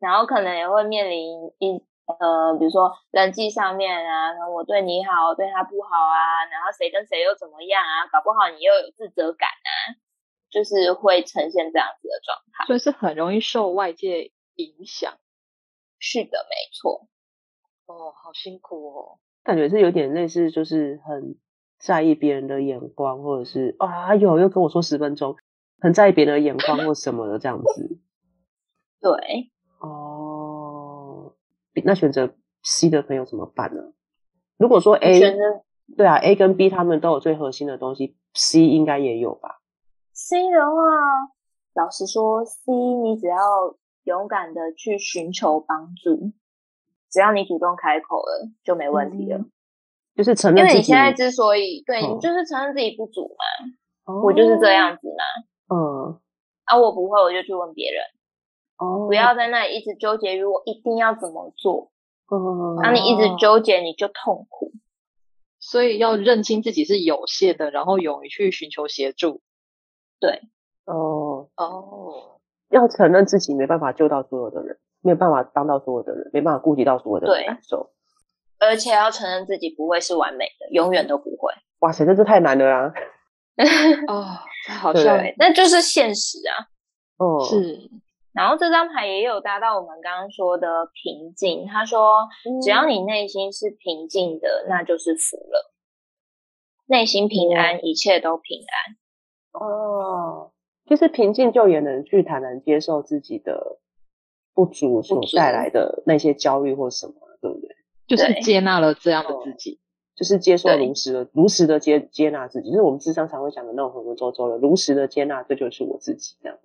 [0.00, 1.84] 然后可能也会面临一。
[2.18, 8.10] 呃，比如说人际上面啊，然后我对你好，对他不好啊，然后谁跟谁又怎么样啊？
[8.12, 9.94] 搞不好你又有自责感啊，
[10.50, 15.14] 就是会呈现这样子的状态，所以是很容易受外界影响。
[16.00, 17.06] 是的，没错。
[17.86, 21.36] 哦，好辛苦哦，感觉是有点类似，就是很
[21.78, 25.36] 在意别人的眼光，或者是啊，有又跟我说十分钟，
[25.80, 27.98] 很在意别人的眼光或什么的这样子。
[29.00, 31.34] 对，哦，
[31.84, 33.92] 那选择 C 的朋友怎么办呢？
[34.58, 35.20] 如果说 A，
[35.96, 39.60] 对啊，A 跟 B 他们都有最核心的东西，C 应该也有吧
[40.12, 40.76] ？C 的话，
[41.74, 43.36] 老实说，C 你只要
[44.04, 46.30] 勇敢的去寻求帮助，
[47.12, 49.38] 只要你主动开口了，就没问题了。
[49.38, 49.52] 嗯、
[50.16, 55.76] 就是承认，因为你现在之所以对、哦、你就是承认自己不足嘛，哦、我就是这样子嘛。
[55.76, 56.20] 嗯，
[56.64, 58.02] 啊，我不会，我就去问别人。
[58.78, 61.92] 哦，不要在那里一直纠结于我一定要怎么做。
[62.30, 64.72] 嗯，当你一直纠结，你就痛苦。
[65.60, 69.40] 所以要认清自己是有限的，然后勇于去寻求协助。
[70.18, 70.40] 对，
[70.86, 77.92] 哦哦，要承认自己没办法救到所有的人，没有办法帮到所有的人，没办法顾及到所有的人感受。
[78.58, 81.52] 而且要承认自己不会是完美的，永远都不会。
[81.80, 82.92] 哇塞，这是太难了啊！
[84.06, 84.24] 哦，
[84.80, 86.70] 好笑哎，那就是现实啊。
[87.18, 87.90] 哦，是。
[88.32, 91.66] 然后这张牌也有达到我们刚刚说的平静。
[91.66, 92.28] 他说，
[92.62, 95.72] 只要你内心是平静的，那就是福了。
[96.86, 99.60] 内心平安，嗯、一切都平安。
[99.60, 100.52] 哦，
[100.86, 103.80] 其实平静就也能去坦然接受自己的
[104.54, 107.68] 不足所带来的那些焦虑或什么，对不对？
[108.06, 109.78] 就是接纳了这样的自己，
[110.14, 116.58] 就是接受如实的、如实的接接纳自己，就是我们智商常会讲的那种很多周周的，如实的接纳，这就是我自己这样。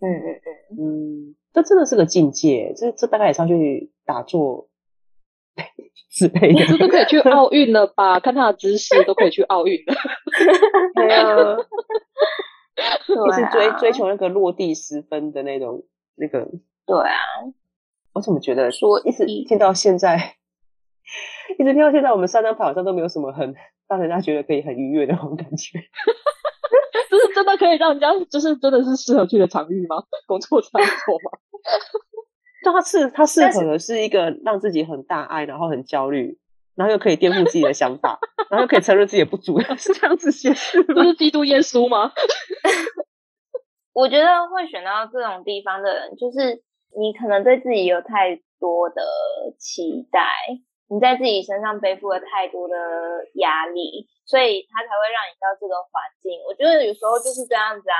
[0.00, 4.68] 嗯嗯嗯嗯，这真的是个境界，这这大概也上去打坐
[6.12, 8.20] 之类的，这都可以去奥运了吧？
[8.20, 9.94] 看他的姿势都可以去奥运了。
[10.94, 11.56] 对啊，
[12.76, 15.84] 一直追追求那个落地十分的那种
[16.14, 16.48] 那个。
[16.86, 17.16] 对啊，
[18.14, 20.36] 我怎么觉得说一直听到现在，
[21.58, 23.54] 一直听到现在，我们三张牌好像都没有什么很
[23.88, 25.78] 让人家觉得可以很愉悦的那种感觉。
[27.10, 30.02] 就是真的可以让人家，就是真的是适合去的场域吗？
[30.26, 31.38] 工作场所吗？
[32.64, 36.38] 但他是他适合的是一个让自己很大爱，然后很焦虑，
[36.74, 38.18] 然后又可以颠覆自己的想法，
[38.50, 40.86] 然后又可以承认自己的不足，是这样子写是吗？
[40.94, 42.12] 这是基督耶稣吗？
[43.92, 46.62] 我觉得会选到这种地方的人，就是
[46.96, 49.02] 你可能对自己有太多的
[49.58, 50.20] 期待。
[50.88, 52.76] 你在自己身上背负了太多的
[53.36, 56.38] 压力，所以他才会让你到这个环境。
[56.44, 57.96] 我觉得有时候就是这样子啊，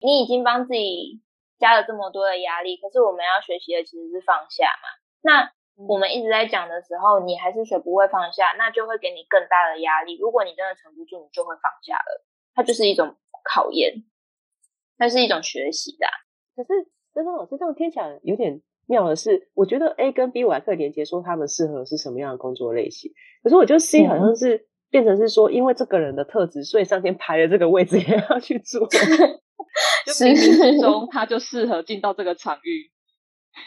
[0.00, 1.22] 你已经帮自己
[1.60, 4.90] 加了这么多的压力，可是我们要学习的其实是放下嘛。
[5.22, 5.52] 那
[5.86, 10.18] 我们一直在讲的时候，你还是学不会放下，那就会给你更大的压力。
[10.18, 12.26] 如果你真的撑不住，你就会放下了。
[12.52, 14.02] 它就是一种考验，
[14.98, 16.10] 它是一种学习的啊。
[16.56, 18.62] 可是真的老师这样听起来有点。
[18.90, 23.12] 妙的是，我觉得 A 跟 B 我还可以连接说他们适合是什么样的工作类型。
[23.42, 28.88] 可是我觉得 C 好像是变成是说，因为这个人的特质，所以上天排了这个位置也要去做。
[30.06, 32.90] 就冥冥之中 他就适合进到这个场域。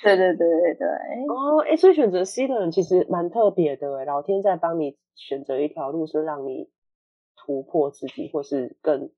[0.02, 0.88] 对对对对对。
[1.30, 6.72] 哦，哎，所以选择 C 的人其实蛮特别的诶，老天在帮你选择一条路，是让你
[7.36, 9.12] 突破自己，或是更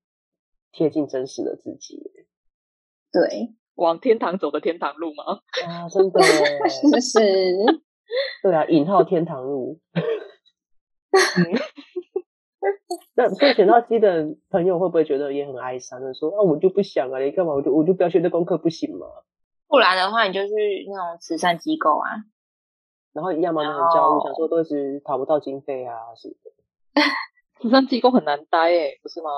[0.70, 2.12] 贴近真实的自己。
[3.10, 3.54] 对。
[3.74, 5.24] 往天堂走的天堂路吗？
[5.66, 6.20] 啊，真的，
[6.68, 7.20] 是是，
[8.42, 9.78] 对啊，引号天堂路。
[13.16, 16.00] 那所以选到 C 的朋友会不会觉得也很哀伤？
[16.00, 17.52] 就说啊，我就不想啊，你干嘛？
[17.54, 19.06] 我就我就不要学这功课，不行吗？
[19.68, 20.52] 不然的话，你就去
[20.88, 22.08] 那种慈善机构啊，
[23.12, 26.36] 然后一样嘛，那种教务，想说都一直讨不到经费啊，是的。
[27.60, 29.30] 慈善机构很难待诶，不是吗？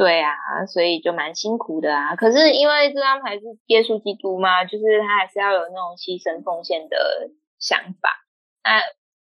[0.00, 2.16] 对啊，所以就蛮辛苦的啊。
[2.16, 8.24] 可是因为这张牌是耶稣基督嘛，就是他还是要有那种牺牲奉献的想法。
[8.62, 8.80] 那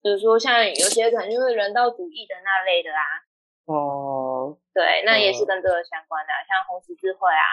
[0.02, 3.02] 比如说像有些可能就是人道主义的那类的啦。
[3.66, 4.58] 哦。
[4.74, 7.46] 对，那也是跟这个相关的，啊，像红十字会啊，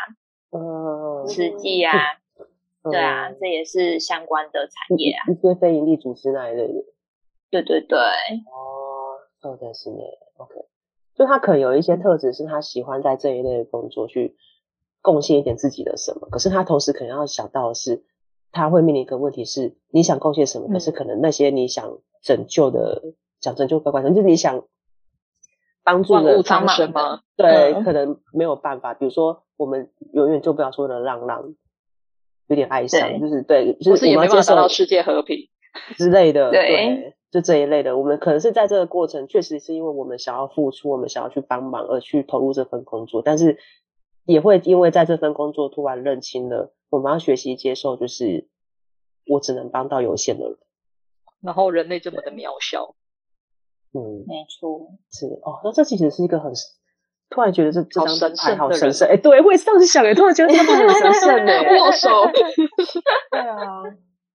[0.53, 1.93] 嗯，慈济啊，
[2.83, 5.29] 嗯、对啊，这也是相关的产业啊。
[5.29, 6.85] 一些非营利组织那一类的。
[7.51, 7.99] 对对对。
[7.99, 10.17] 哦，そうですね。
[10.39, 10.55] OK。
[11.16, 14.36] 就他可能有一些特质，是他喜欢在这一类的工作去
[15.02, 16.28] 贡献一点自己的什么。
[16.30, 18.04] 可是他同时可能要想到的是，
[18.52, 20.68] 他会面临一个问题是：你想贡献什么？
[20.68, 23.02] 可是可能那些你想拯救的，
[23.40, 24.66] 想拯救乖乖，就是你想
[25.84, 27.22] 帮助的苍生吗？
[27.38, 28.94] 对，可能没有办法。
[28.94, 31.56] 比如说，我们永远做不了说的浪浪，
[32.48, 35.48] 有点哀伤，就是对，就是也没办法达到世界和平
[35.96, 37.16] 之类的，对。
[37.36, 43.58] 就这一类的，我们可能是在这个过程，确实是因为我们想要付出，我们想要去帮忙而去投入这份工作，但是
[44.24, 48.48] 也会因为在这份工作突然认清了，我们要学习接受，就是
[49.28, 50.58] 我只能帮到有限的人。
[51.42, 52.96] 然后人类这么的渺小。
[53.92, 55.60] 嗯，没错，是哦。
[55.66, 56.54] 那这其实是一个很
[57.30, 62.10] 突然觉得这这张牌好神圣，哎，欸、对，我也是这样子想，哎，突然觉得这张牌很神圣哎 握手，
[63.30, 63.84] 对啊，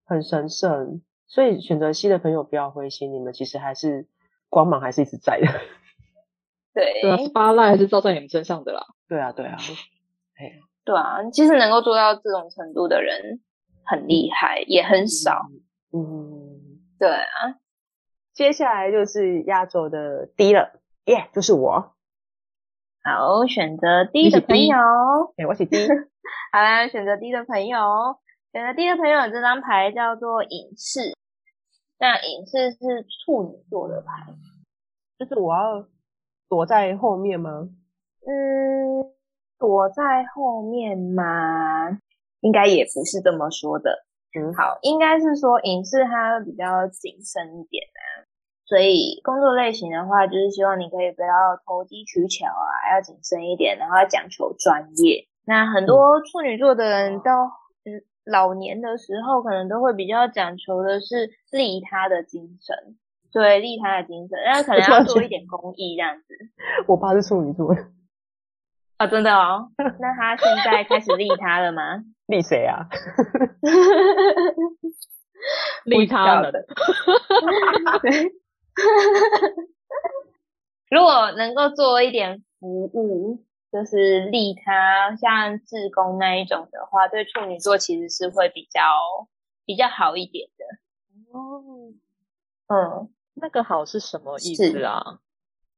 [0.05, 1.01] 很神圣。
[1.31, 4.09] 所以选择 C 的朋友不要灰心，你们其实还是
[4.49, 5.47] 光芒还是一直在的。
[6.75, 8.85] 对，对啊，Spotlight 还是照在你们身上的啦。
[9.09, 9.57] 对啊，对啊，
[10.37, 13.41] 哎，对啊，其实能够做到这种程度的人
[13.85, 15.47] 很厉害，也很少。
[15.93, 17.57] 嗯，对啊。
[18.33, 21.95] 接下来就是压轴的 D 了，耶、yeah，就是我。
[23.05, 24.77] 好，选择 D 的朋友，
[25.37, 25.87] 哎，我是 D。
[26.53, 27.79] 好啦，选择 D 的朋友，
[28.53, 31.17] 选择 D 的朋友，这张牌叫做隐士。
[32.01, 34.33] 那隐士是处女座的牌，
[35.19, 35.87] 就是我要
[36.49, 37.69] 躲在后面吗？
[38.27, 39.05] 嗯，
[39.59, 42.01] 躲在后面吗？
[42.41, 44.07] 应该也不是这么说的。
[44.33, 48.25] 嗯，好，应该是说隐士他比较谨慎一点啊。
[48.65, 51.29] 所以工作类型的话，就是希望你可以不要
[51.67, 55.27] 投机取巧啊，要谨慎一点，然后要讲求专业。
[55.45, 57.45] 那很多处女座的人到
[57.85, 62.97] 嗯老年的时候，可能都会比较讲求的是利他的精神，
[63.33, 66.35] 对，利他的精神，那可能要做一点公益这样子。
[66.87, 67.75] 我爸是处女座
[68.99, 69.71] 啊，真的哦？
[70.01, 72.05] 那他现在开始利他了吗？
[72.27, 72.87] 利谁啊？
[75.85, 76.67] 利他的。
[80.91, 88.81] 如果能够做一点服务，就是利他，像志工那一种的话，对处女座其实是会比较
[89.65, 90.65] 比较好一点的。
[91.39, 91.63] 哦，
[92.67, 95.21] 嗯，那个好是什么意思啊？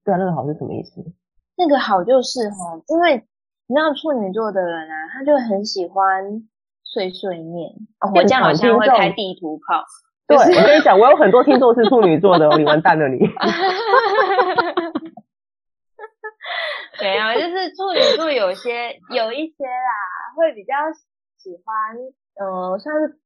[0.05, 1.05] 对啊，那个好是什么意思？
[1.57, 3.27] 那个好就是哈，因为
[3.67, 6.49] 你知道处女座的人啊，他就很喜欢
[6.83, 7.73] 碎碎念。
[8.01, 9.85] 哦，我这样好像会开地图炮。
[10.27, 13.19] 对，我跟你讲，我有很多听众是处女座的，你完蛋了你。
[17.03, 20.75] 没有， 就是处女座有些有一些啦，会比较
[21.39, 21.97] 喜欢，
[22.37, 23.19] 呃，算是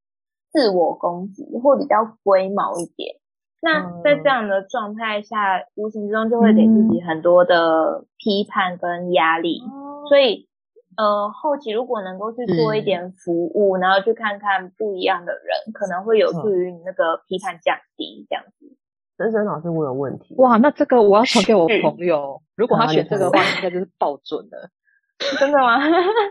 [0.51, 3.15] 自我攻击，或比较龟毛一点。
[3.61, 10.47] 那在这样的状态下，无形之中就会给自己很多的批判跟压力，嗯、所以。
[10.97, 18.75] 呃，后期如果能够去做一点服务，嗯、然后去看看不一样的人，可能会有助于你那个批判降低这样子。
[19.17, 20.35] 森森老师，我有问题。
[20.37, 24.69] 哇，那这个我要传给我朋友，如果他选这个的话，应该就是爆准了。
[25.39, 25.79] 真的吗？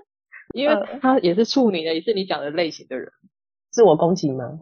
[0.55, 3.11] 因为他也是处女的，也是你讲的类型的人。
[3.71, 4.61] 自我攻击吗？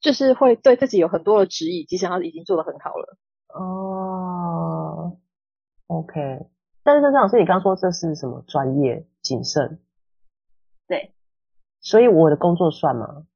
[0.00, 3.16] 就是会对自己有很多的质疑，其实他已经做的很好了。
[3.54, 5.16] 哦
[5.86, 6.46] ，OK。
[6.82, 9.06] 但是森森老师，你刚刚说这是什么专业？
[9.22, 9.78] 谨慎，
[10.88, 11.12] 对，
[11.80, 13.26] 所以我的工作算吗？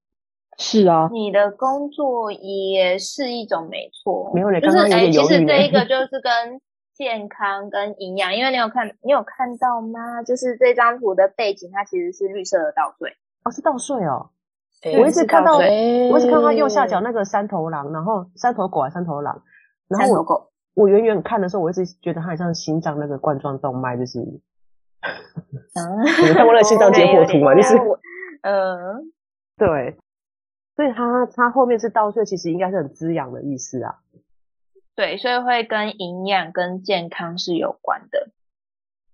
[0.59, 6.61] 是啊，你的工作也是一种没错，没有人就是哎，其实这一个就是跟
[6.95, 10.23] 健康跟营养，因为你有看，你有看到吗？
[10.23, 13.11] 就是这张图的背景，它其实是绿色的稻穗，
[13.45, 14.31] 哦，是稻穗哦。
[15.01, 19.43] 我一直看到，我一直看到右下角那个三头狼，然后三头狗还是三头狼，
[19.89, 24.21] 然后我三头狗，我远远看的时候，我一直觉得它很像心脏那个冠状动脉，就是。
[25.01, 25.81] 啊？
[26.21, 27.55] 你们看过那个心脏 解剖图吗？
[27.55, 27.77] 就是，
[28.43, 29.13] 嗯，
[29.57, 29.97] 对，
[30.77, 33.97] 所以它它后面是稻穗，其实应该是很滋养的意思啊。
[34.97, 38.31] 对，所以会跟营养跟健康是有关的。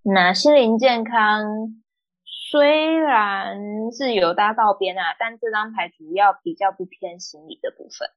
[0.03, 1.81] 那心灵健康
[2.25, 8.09] 虽然是有搭到边啊，但这张牌主要比较不偏心理的部分。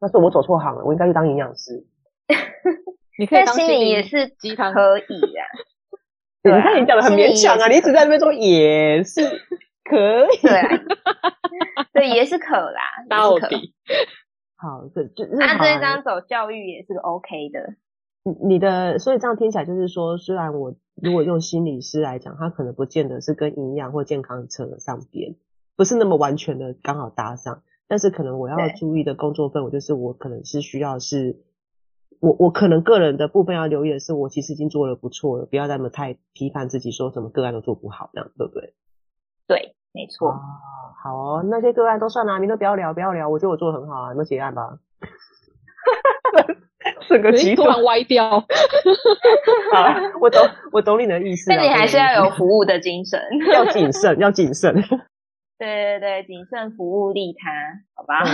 [0.00, 1.86] 那是我走错行了，我应该去当营养师。
[3.18, 5.46] 你可以当心理也是鸡汤可以啊。
[6.44, 9.22] 你看你讲的很勉强啊，你一直在那边说也是
[9.84, 10.60] 可以，对，
[11.92, 13.74] 对，也是可啦， 到底
[14.56, 17.74] 好，这就那这一张走教育也是个 OK 的。
[18.42, 25.34] 你的所以这样听起来就是说，虽然我如果用心理师来讲，他可能不见得是跟营养或健康扯上边，
[25.76, 31.36] 不是那么完全的刚好搭上，但是可能我要注意的工作氛围就是我可能是需要是。
[32.20, 38.72] 我我可能个人的部分要留意的是，我其实已经做的不错了，不要那么太批判自己，说什么个案都做不好，这样对不对？
[39.46, 40.30] 对，没错。
[40.30, 40.40] 啊，
[41.02, 43.28] 好哦，那些个案都算了，你都不要聊，不要聊。
[43.28, 44.68] 我觉得我做的很好啊，你们结案吧。
[47.08, 48.28] 整个集团歪掉。
[49.72, 49.86] 好，
[50.20, 50.40] 我懂，
[50.72, 51.50] 我懂你的意思。
[51.50, 53.20] 那你还是要有服务的精神，
[53.52, 54.74] 要谨慎，要谨慎。
[55.56, 57.50] 对对对，谨慎服务利他，
[57.94, 58.24] 好吧？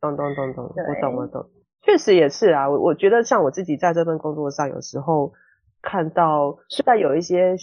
[0.00, 1.46] 懂懂懂懂，我懂我懂。
[1.82, 5.32] 确实也是啊，我我觉得像我自己在这份工作上，有时候
[5.80, 7.54] 看到虽然有一些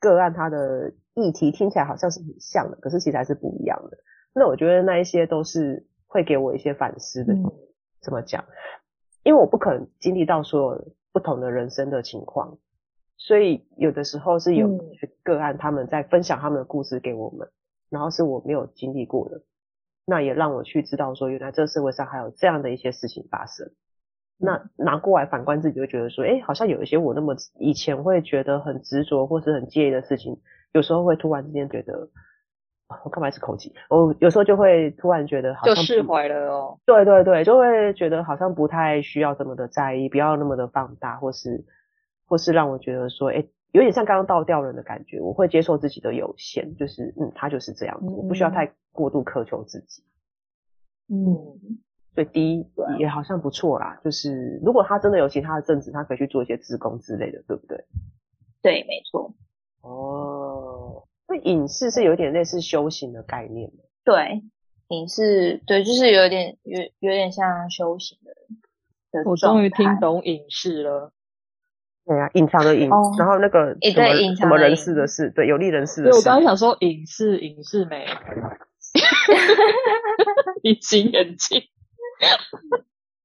[0.00, 3.98] 个案，它的议题听起来好像是很像的，可是其实还是不一样的。
[4.32, 7.34] 那我觉得那一些都是会给我一些反思的，
[8.00, 8.44] 怎么讲？
[9.24, 12.58] 因为我不可能经历到所有不同的人生的情况，
[13.16, 14.68] 所以有的时候是有
[15.24, 17.48] 个案他们在分享他们的故事给我们，
[17.88, 19.42] 然后是我没有经历过的，
[20.04, 23.68] 那也让我去知道说，原来这个社会上还有这样的一些事情发生。
[24.38, 30.38] 那拿过来反观自己，会觉得说，哎，好像有一些我那么以前会觉得很执着或是很介意的事情，
[30.72, 32.08] 有时候会突然之间觉得。
[33.02, 33.74] 我干嘛是口技？
[33.90, 36.78] 我有时候就会突然觉得好像就释怀了哦。
[36.86, 41.64] 对对对，就会觉得好像不太需要这么的在意，不要那么的放大，或是
[42.28, 45.20] 或是让我觉得说，哎，有点像刚刚倒吊人的感觉。
[45.20, 50.04] 我会接受自己的有限，就是嗯，他就是这样子，我不需要太过度苛求自己。
[51.08, 51.34] 嗯，
[52.14, 52.64] 所以第一
[53.00, 57.84] 也好像不错啦，就是如果他真的有其他的正职，他可以去做一些自工之类的，对不对？
[58.62, 59.34] 对，没错。
[59.86, 61.04] 哦。
[61.28, 63.70] 那隐士是有点类似修行的概念。
[64.04, 64.42] 对，
[64.88, 68.32] 隐士对，就是有点有有点像修行的。
[69.12, 71.12] 的我终于听懂隐士了。
[72.04, 76.18] 对啊，隐藏的隐、哦，然后那个什么对隐藏什么人士的事，对，有利人士的事。
[76.18, 78.06] 我刚刚想说隐士隐士没，
[80.62, 81.62] 隐形眼镜。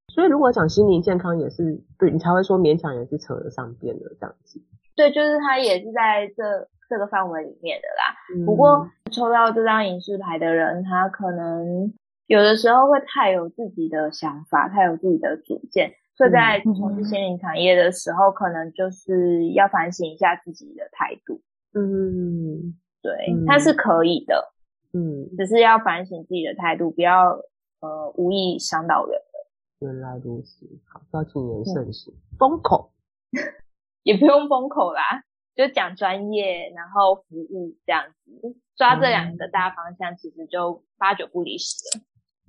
[0.07, 4.59] 所以如果讲心灵健康，也是对你才会说勉强也是扯得上边的这样子。
[5.02, 6.70] 对，就是他也是在这。
[6.91, 11.93] 这个范围里面的啦，嗯、不过抽到这张影视牌的人，他可能
[12.28, 21.39] 有的时候会太有自己的想法，太有自己的主见，所以在从事心灵产业的时候，嗯，可能就是要反省一下自己的态度。
[21.74, 23.16] 嗯，对，
[23.47, 24.52] 他是可以的，
[24.91, 27.39] 嗯，只是要反省自己的态度，不要
[27.80, 29.18] 呃无意伤到人。
[29.18, 29.88] 的。
[29.88, 32.91] 原来如此，好，要谨言慎行，封口
[34.04, 35.24] 也不用封口啦。
[35.54, 42.04] 就讲专业，然后服务这样子，抓这两个大方向，其实就八九不离十了。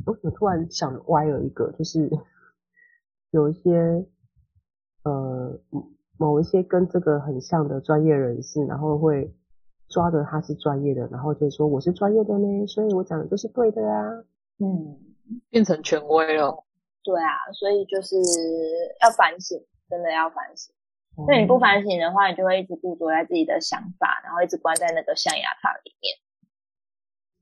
[0.07, 2.09] 我突然想歪了一个，就是
[3.30, 4.07] 有一些
[5.03, 5.61] 呃
[6.16, 9.34] 某一些跟这个很像的专业人士，然后会
[9.88, 14.24] 抓着他是专业的，然后就说我是专业的呢，所以我讲的就是对的啊。
[14.59, 14.96] 嗯，
[15.50, 16.64] 变成权威了。
[17.03, 18.16] 对啊，所以就是
[19.03, 20.72] 要反省，真的要反省。
[21.28, 26.16] 那你不反省的话，你就会一直固着在自己的想法，然后一直关在那个象牙塔里面。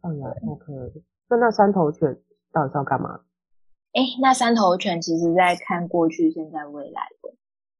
[0.02, 1.02] 象牙，OK。
[1.28, 2.16] 那那三头犬
[2.52, 3.20] 到底是要干嘛？
[3.92, 7.34] 哎，那三头犬其实在看过去、现在、未来的。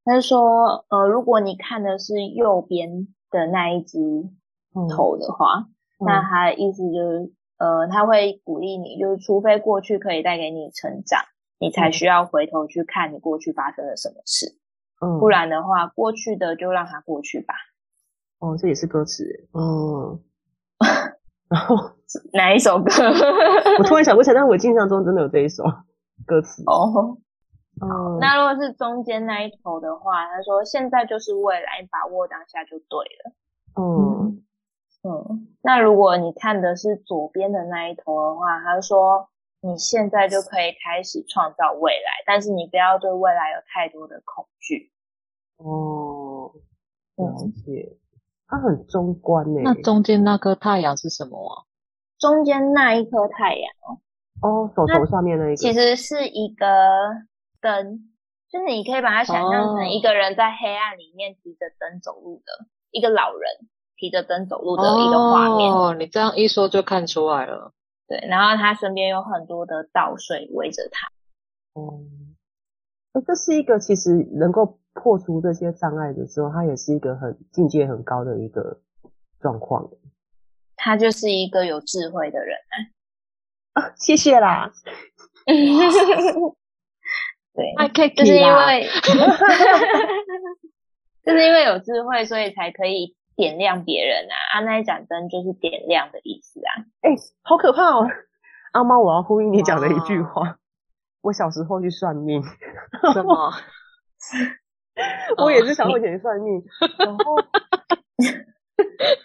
[0.05, 3.99] 他是说，呃，如果你看的是右边的那一只
[4.89, 5.69] 头的话，
[5.99, 11.25] 嗯，那他的意思就是，呃，他会鼓励你，就是除非过去可以带给你成长，
[11.59, 14.60] 你才需要回头去看你过去发生了什么事。
[15.01, 17.55] 嗯，不然的话，过去的就让它过去吧。
[18.39, 19.25] 哦，这也是歌词。
[19.53, 20.21] 嗯，
[21.49, 21.77] 然后
[22.33, 22.91] 哪一首歌？
[23.79, 25.65] 我突然想不起来，但我印象中真的有这一首
[26.27, 26.63] 歌词。
[26.67, 27.17] 哦，
[27.81, 33.33] 哦，那如果是中间那一头的话，他说现在就是未来，你把握当下就对了。
[33.77, 34.43] 嗯
[35.03, 39.30] 嗯，那如果你看的是左边的那一头的话，他说。
[39.63, 44.91] 你现在就可以开始创造未来，但是你不要对未来有太多的恐惧。
[45.59, 46.53] 哦，
[47.17, 47.35] 了
[47.65, 47.97] 解。
[48.49, 49.63] 它很中观诶。
[49.63, 51.69] 那中间那颗太阳是什么啊？
[52.19, 54.01] 中间那一颗太阳哦。
[54.43, 55.57] 哦，手头上面那一个。
[55.57, 56.67] 其实是一个
[57.61, 58.11] 灯，
[58.51, 65.71] 就是你可以把它想象成一个人在黑暗里面提着灯走路的，哦，一个老人提着灯走路的一个画面。
[65.71, 67.73] 哦，你这样一说就看出来了。
[68.11, 71.07] 对，然后他身边有很多的稻穗围着他。
[71.75, 72.35] 哦、嗯，
[73.13, 78.81] 哎，这是一个其实能够破除这些障碍的时候，他也是一个很境界很高的一个
[79.41, 79.89] 状况。
[80.75, 82.59] 他就是一个有智慧的人
[83.75, 83.81] 啊！
[83.81, 84.73] 啊谢谢啦。
[87.55, 88.89] 对，还可以，就是因为，
[91.25, 93.15] 就是因为有智慧，所以才可以。
[93.41, 94.37] 点亮别人啊！
[94.53, 96.85] 啊，那一盏灯就是点亮的意思啊！
[97.01, 98.07] 哎、欸，好可怕哦！
[98.73, 100.59] 阿妈，我要呼应你讲的一句话。
[101.23, 102.43] 我小时候去算命，
[103.15, 103.51] 什么？
[105.43, 106.63] 我也是想以前算命，
[106.99, 107.37] 然后，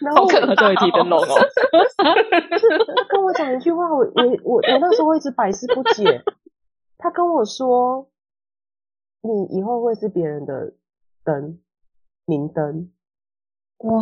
[0.00, 1.36] 然后 我可能就会提灯笼哦。
[1.98, 6.22] 他跟我讲一句话，我我我我那时候一直百思不解。
[6.96, 8.08] 他跟我说
[9.20, 10.72] ：“你以后会是别人的
[11.22, 11.60] 灯，
[12.24, 12.90] 明灯。”
[13.78, 13.94] 哇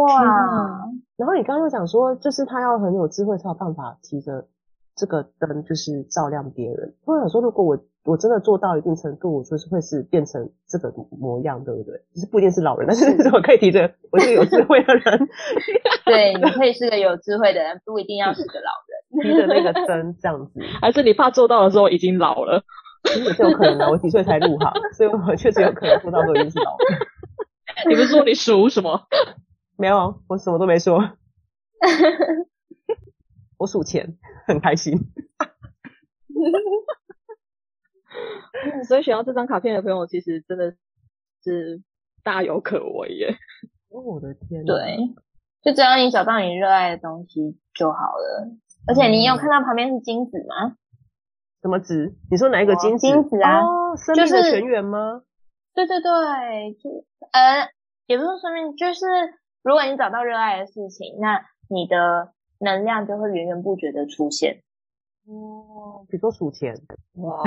[0.00, 0.90] 哇！
[1.16, 4.46] 然后你刚刚又讲说，就是他要很有智慧才有办法提着
[4.96, 6.94] 这个灯，就是照亮别人。
[7.04, 11.94] 我想说，如果我我真的做到一定程度，我就是会是变成这个模样，对不对？
[12.14, 15.28] 就是不一定是老人，但是我可以提着我是个有智慧的人。
[16.04, 20.60] 对，你可以是个有智慧的人，不一定要是个老人，提着那个灯这样子。
[20.80, 22.62] 还是你怕做到的时候已经老了？
[23.04, 26.84] 其实也是有可能的，我几岁才入行，所以我确实有可能做到都已经是老的。
[27.88, 29.06] 你不是说你属什么？
[29.76, 31.16] 没有，我什么都没说。
[33.58, 34.16] 我数钱，
[34.46, 34.98] 很开心。
[38.86, 40.74] 所以选到这张卡片的朋友，其实真的
[41.42, 41.82] 是
[42.22, 43.36] 大有可为耶。
[43.88, 44.64] 哦，我的天！
[44.64, 45.14] 对，
[45.62, 48.48] 就只要你找到你热爱的东西就好了。
[48.86, 50.76] 而且你有看到旁边是金子吗？
[51.62, 52.14] 什么子？
[52.30, 53.06] 你说哪一个金子？
[53.06, 55.22] 金子啊，哦，生命的泉源吗？
[55.74, 56.90] 对对对，就
[57.32, 57.68] 呃，
[58.06, 59.06] 也不是说生命，就是
[59.62, 64.62] 如果你找到热爱的事情，那你的能量就会源源不绝的出现。
[65.26, 66.74] 哦，比如说数钱，
[67.14, 67.42] 哇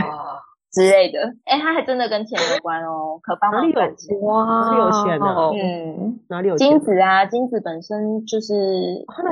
[0.71, 4.19] 之类的，哎、欸，它还真的跟钱有关哦，可帮忙赚钱。
[4.21, 5.51] 哇，哪里有钱呢？
[5.53, 6.69] 嗯，哪里有钱？
[6.69, 8.53] 金子啊，金子本身就是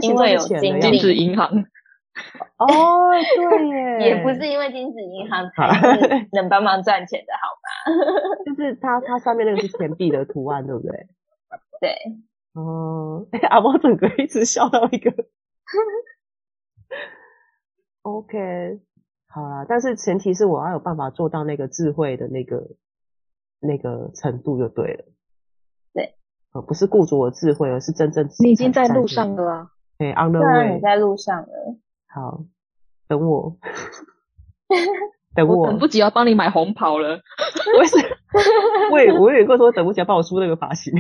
[0.02, 1.66] 因为有金金子银行。
[2.58, 7.66] 哦，对耶，也不是因为金子银行才能帮忙赚钱的，好吗？
[8.46, 11.08] 就是它，它上面那个是钱币的图案，对不对？
[11.82, 11.96] 对。
[12.54, 15.12] 哦，哎，阿猫整个一直笑到一个。
[18.04, 18.80] OK，
[19.28, 22.64] 好啦，但是前提是我要有办法做到那个智慧的那个
[23.60, 25.06] 那个程度就对了。
[25.94, 26.16] 对，
[26.54, 29.70] 呃，不是雇主我智慧，而是真正你已经在路上了啊。
[29.98, 31.78] 对，on the way，你在路上了。
[32.14, 32.44] 好，
[33.08, 33.58] 等我，
[35.36, 37.22] 等我，我等不及要帮你买红袍了。
[37.78, 37.98] 我是，
[38.92, 40.94] 我也我有个说等不及要帮我梳那个发型。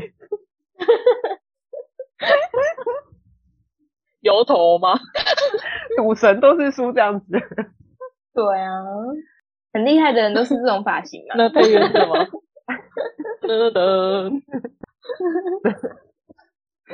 [4.21, 4.93] 油头吗？
[5.97, 7.25] 赌神都是梳这样子。
[8.33, 8.71] 对啊，
[9.73, 11.35] 很厉害的人都是这种发型啊。
[11.37, 12.27] 那配乐是什么？
[13.41, 14.41] 噔噔，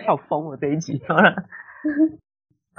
[0.07, 0.57] 好疯了！
[0.57, 1.35] 这一集好了。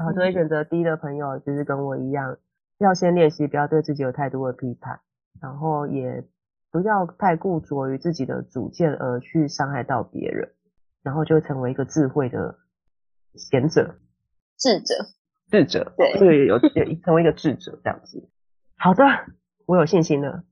[0.00, 2.38] 然后，这位选择 D 的朋友，就是跟我一样，
[2.78, 4.98] 要先练习不要对自己有太多的批判，
[5.42, 6.24] 然后也
[6.70, 10.54] 不要太固着于自己的主见而去伤害到别人，
[11.02, 12.56] 然后就成为一个智慧的
[13.34, 13.96] 贤者。
[14.56, 14.94] 智者，
[15.50, 18.26] 智者，对，对，有有成为一个智者这样子。
[18.78, 19.04] 好的，
[19.66, 20.44] 我有信心了。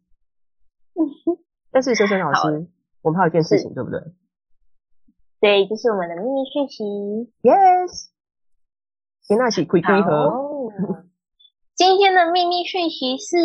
[1.72, 2.68] 但是，萱萱老师，
[3.00, 4.00] 我们还有一件事情，对不对？
[5.40, 6.84] 对，就是我们的秘密讯息。
[7.40, 8.10] Yes，
[9.28, 10.72] 今天是开几盒？
[11.76, 13.36] 今天的秘密讯息是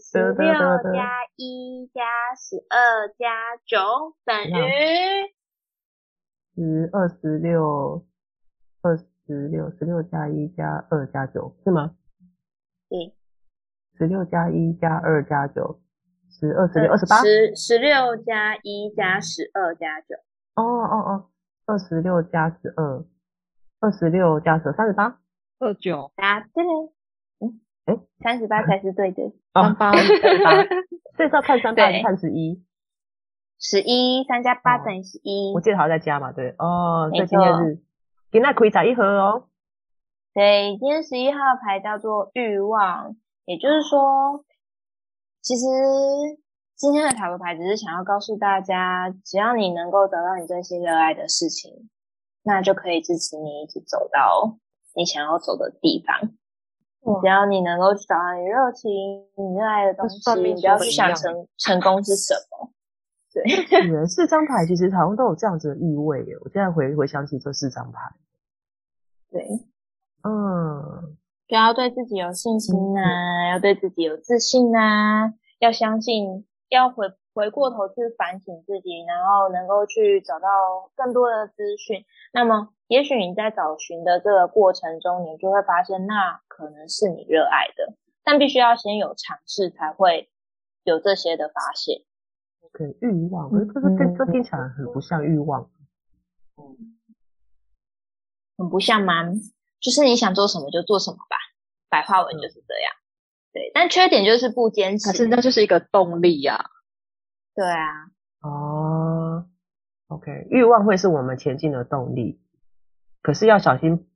[0.00, 0.52] 十六
[0.94, 2.00] 加一加
[2.34, 5.34] 十二加九等于
[6.54, 8.06] 十二十六
[8.80, 9.04] 二十。
[9.26, 11.94] 十六，十六加一加二加九是吗？
[12.90, 13.16] 对，
[13.96, 15.80] 十六加一加二加九，
[16.28, 17.22] 十二十六二十八。
[17.22, 20.14] 十十六加一加十二加九。
[20.56, 21.30] 哦哦哦，
[21.64, 23.02] 二十六加十二，
[23.80, 25.18] 二十六加十二三十八，
[25.64, 26.12] 二九。
[26.16, 26.92] 答对了。
[27.40, 29.32] 嗯，哎，三十八才是对的。
[29.52, 30.64] 三八三十八，
[31.16, 32.64] 这是要看三八还是看十一？
[33.58, 35.52] 十一，三加八等于十一。
[35.54, 36.54] 我记得好像在加嘛，对。
[36.58, 37.82] 哦，所以今天是。
[38.30, 39.46] 今天可以找一盒哦。
[40.34, 44.44] 对，今天十一号牌叫做欲望，也就是说，
[45.40, 45.62] 其实
[46.74, 51.88] 今天的塔罗牌只是想要告诉大家，只要你能够找到你真心热爱的事情，
[52.42, 54.58] 那就可以支持你一直走到
[54.94, 56.30] 你想要走的地方。
[57.06, 58.90] 嗯、只要你能够找到你热情、
[59.36, 62.70] 你热爱的东西，你不要去想成成功是什么。
[63.30, 66.34] 对，四张牌其实好像都有这样子的意味耶。
[66.40, 67.98] 我现在回回想起这四张牌，
[69.28, 69.44] 对，
[70.22, 71.16] 嗯，
[71.48, 80.46] 不要对自己有信心呐、啊，嗯、要对自己有自信呐、啊，要相信，要回回过头去反省自己，然后能够去找到
[80.94, 82.04] 更多的资讯。
[82.32, 90.28] 那么，也许你在找寻的这个过程中，你就会发现，那可能是你热爱的，但必须要先有尝试，才会
[90.82, 92.02] 有这些的发现。
[92.72, 95.70] 对，欲望，可是这这听起来很不像欲望，
[96.56, 96.98] 嗯，
[98.58, 99.32] 很不像吗？
[99.80, 101.36] 就是你想做什么就做什么吧，
[101.88, 102.92] 白话文就是这样。
[102.96, 103.04] 嗯、
[103.52, 106.64] 对，但缺点就是不坚持，可是那就是一个动力呀、啊。
[107.54, 108.10] 对啊。
[108.40, 109.46] 哦
[110.08, 112.40] ，OK，欲望会是我们前进的动力，
[113.24, 114.06] 可是要小心，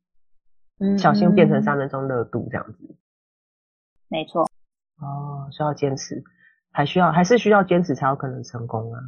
[0.79, 2.97] 嗯，小心变成三分钟热度这样子。
[4.09, 4.43] 没错。
[5.01, 6.23] 哦，需要坚持。
[6.71, 9.01] 还需要还是需要坚持才有可能成功啊？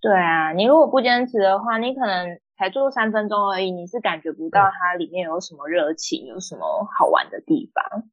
[0.00, 8.04] 对啊，你如果不坚持的话，你可能才做三分钟而已，你是感觉不到它里面有什么热情，有什么好玩的地方。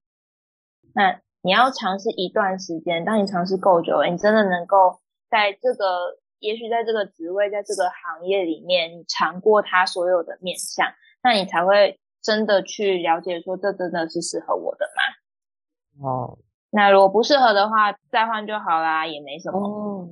[0.96, 5.00] 那你要尝试一段时间，当你尝试够久了，你真的能够
[5.30, 10.88] 在这个，也许在这个职位，在这个行业里面，你尝过它所有的面相，
[11.24, 16.08] 那你才会真的去了解说，这真的是适合我的吗？
[16.08, 16.38] 哦。
[16.72, 19.60] 那如果不适合的话，再换就好啦，也没什么。
[19.60, 20.10] 哦，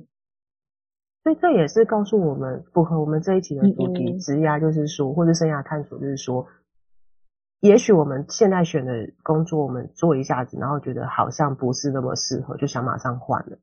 [1.22, 6.46] 所以这也是告诉我们，符合我们这一期的主题，职涯就是说，或者生涯探索就是说，
[7.60, 13.58] 也许我们现在选的工作，我们做一下子，然后觉得好像不是那么适合，就想马上换了。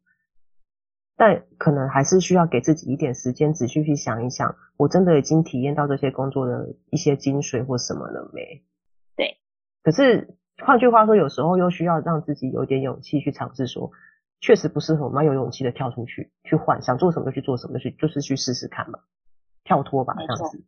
[1.16, 8.64] 但可能还是需要给自己一点时间，仔细去想一想，我真的已经体验到这些工作的一些精髓或什么了没？
[9.16, 9.38] 对。
[9.84, 10.38] 可是。
[10.64, 13.90] 换句话说，有时候又需要让自己有点勇气去尝试，说
[14.42, 19.00] 确实不适合，我们要有勇气的跳出去，去换，想做什么就去做什么，去就是去试试看嘛，
[19.64, 20.64] 跳脱吧，这样子。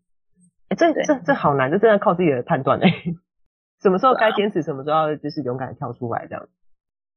[0.75, 3.15] 这这这好难，这真的靠自己的判断哎、欸。
[3.83, 6.47] 什么时候该坚持，什么时候要就是勇敢跳出来这样。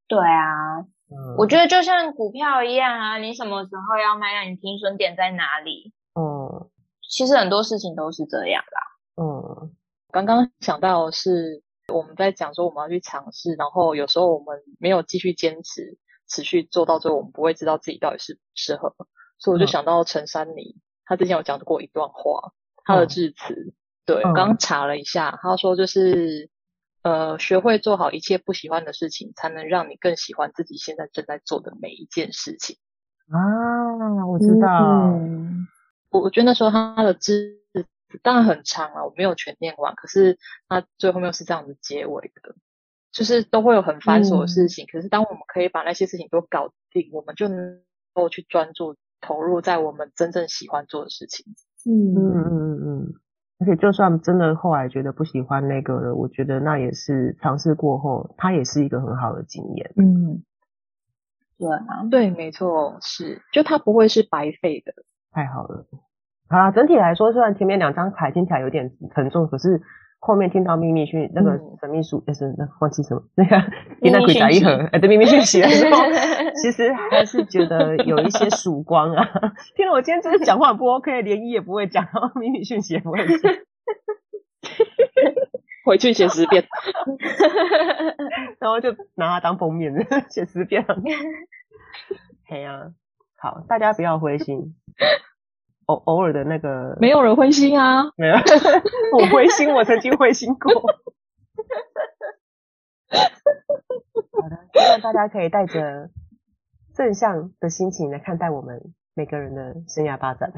[0.07, 5.93] 对啊，嗯，我觉得就像股票一样啊，你什么时候要卖，让你停损点在哪里？
[6.15, 6.69] 嗯，
[7.09, 9.23] 其实很多事情都是这样啦。
[9.23, 9.75] 嗯，
[10.11, 11.63] 刚刚想到是。
[11.95, 15.97] 我们在讲说我们要去尝试，然后有时候我们没有继续坚持，
[16.29, 18.97] 持续做到最后，我们不会知道自己到底适不适合。
[19.39, 22.53] 所以我就想到陈珊妮，他之前有讲过一段话，
[22.85, 23.73] 他的致辞，
[24.05, 26.51] 对，刚刚查了一下，他说就是
[27.07, 32.79] 呃，学会做好一切不喜欢的事情，才能让你更喜欢自己现在正在做的每一件事情。
[33.31, 35.13] 啊，我知道，
[36.11, 37.63] 我我觉得那时候他的字。
[38.23, 39.95] 当然很长了，我没有全念完。
[39.95, 40.39] 可是
[40.69, 42.55] 他最后面又是这样子结尾的，
[43.13, 44.87] 就是都会有很繁琐的事情。
[44.87, 47.83] 嗯、可是当我们可以把那些事情都搞定，我们就能
[48.15, 51.45] 够去专注投入在我们真正喜欢做的事情。
[51.85, 53.15] 嗯嗯嗯嗯。
[53.59, 59.93] 而且就算真的后来觉得不喜欢那个了，我觉得那也是尝试过后，它也是一个很好的经验。
[59.97, 60.43] 嗯，
[61.59, 64.93] 对啊，对，没错，是，就它不会是白费的。
[65.33, 65.87] 太好了。
[66.49, 69.81] 好啦，整体来说，虽然前面两张牌听起来有点沉重，可是
[70.19, 73.63] 后面听到秘密讯那个神秘书，就、嗯、是那忘记什么 那个
[74.01, 75.97] 给那鬼打一盒，哎， 对，秘密讯息的时候，
[76.63, 79.29] 其实还是觉得有一些曙光啊。
[79.77, 83.63] 听了我今天真的讲话不 OK，连一也不会讲，然后秘密讯息也不会写，
[85.85, 86.65] 回去写十遍，
[88.59, 89.95] 然后就拿它当封面
[90.29, 90.85] 写十遍。
[92.49, 92.91] 嘿呀，
[93.37, 94.75] 好，大家不要灰心。
[95.87, 98.35] 偶偶尔的那个，没有人灰心啊，没有，
[99.17, 100.83] 我灰心，我曾经灰心过。
[104.33, 106.11] 好的，希望大家可以带着
[106.95, 108.81] 正向的心情来看待我们
[109.15, 110.53] 每个人的生涯发展。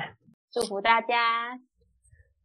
[0.50, 1.58] 祝福大家，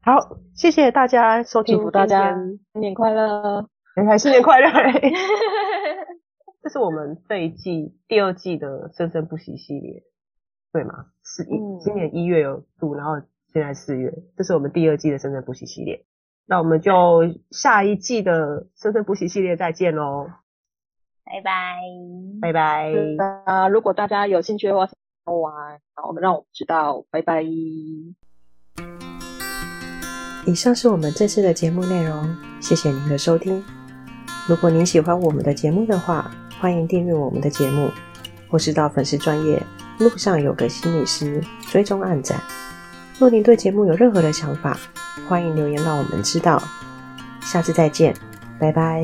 [0.02, 2.36] 好，谢谢大家收听，祝福大家
[2.74, 3.66] 新年快乐，
[4.08, 4.70] 还新年快乐。
[6.62, 10.04] 这是我们这一季第二季的生生不息系列。
[10.74, 11.06] 对嘛？
[11.24, 13.14] 是一今年一月有度，然后
[13.54, 16.04] 现在四月，这是我们第二季的深圳补习系列。
[16.46, 17.22] 那我们就
[17.52, 20.28] 下一季的深圳补习系列再见喽！
[21.24, 21.78] 拜拜，
[22.42, 22.92] 拜拜。
[23.46, 24.90] 啊，如果大家有兴趣的话，
[25.26, 27.06] 我玩，我们让我们知道。
[27.10, 27.44] 拜拜。
[30.46, 33.64] 以上是我们这次的节目内容，谢谢您的收听。
[34.50, 37.90] 如果您喜欢我们的节目的话，欢迎订阅我们的节目，
[38.50, 39.64] 或是到粉丝专页。
[40.00, 42.40] 路上有个心理师，追踪暗战。
[43.20, 44.78] 若您对节目有任何的想法，
[45.28, 46.62] 欢迎留言让我们知道。
[47.42, 48.16] 下次再见，
[48.60, 49.04] 拜拜。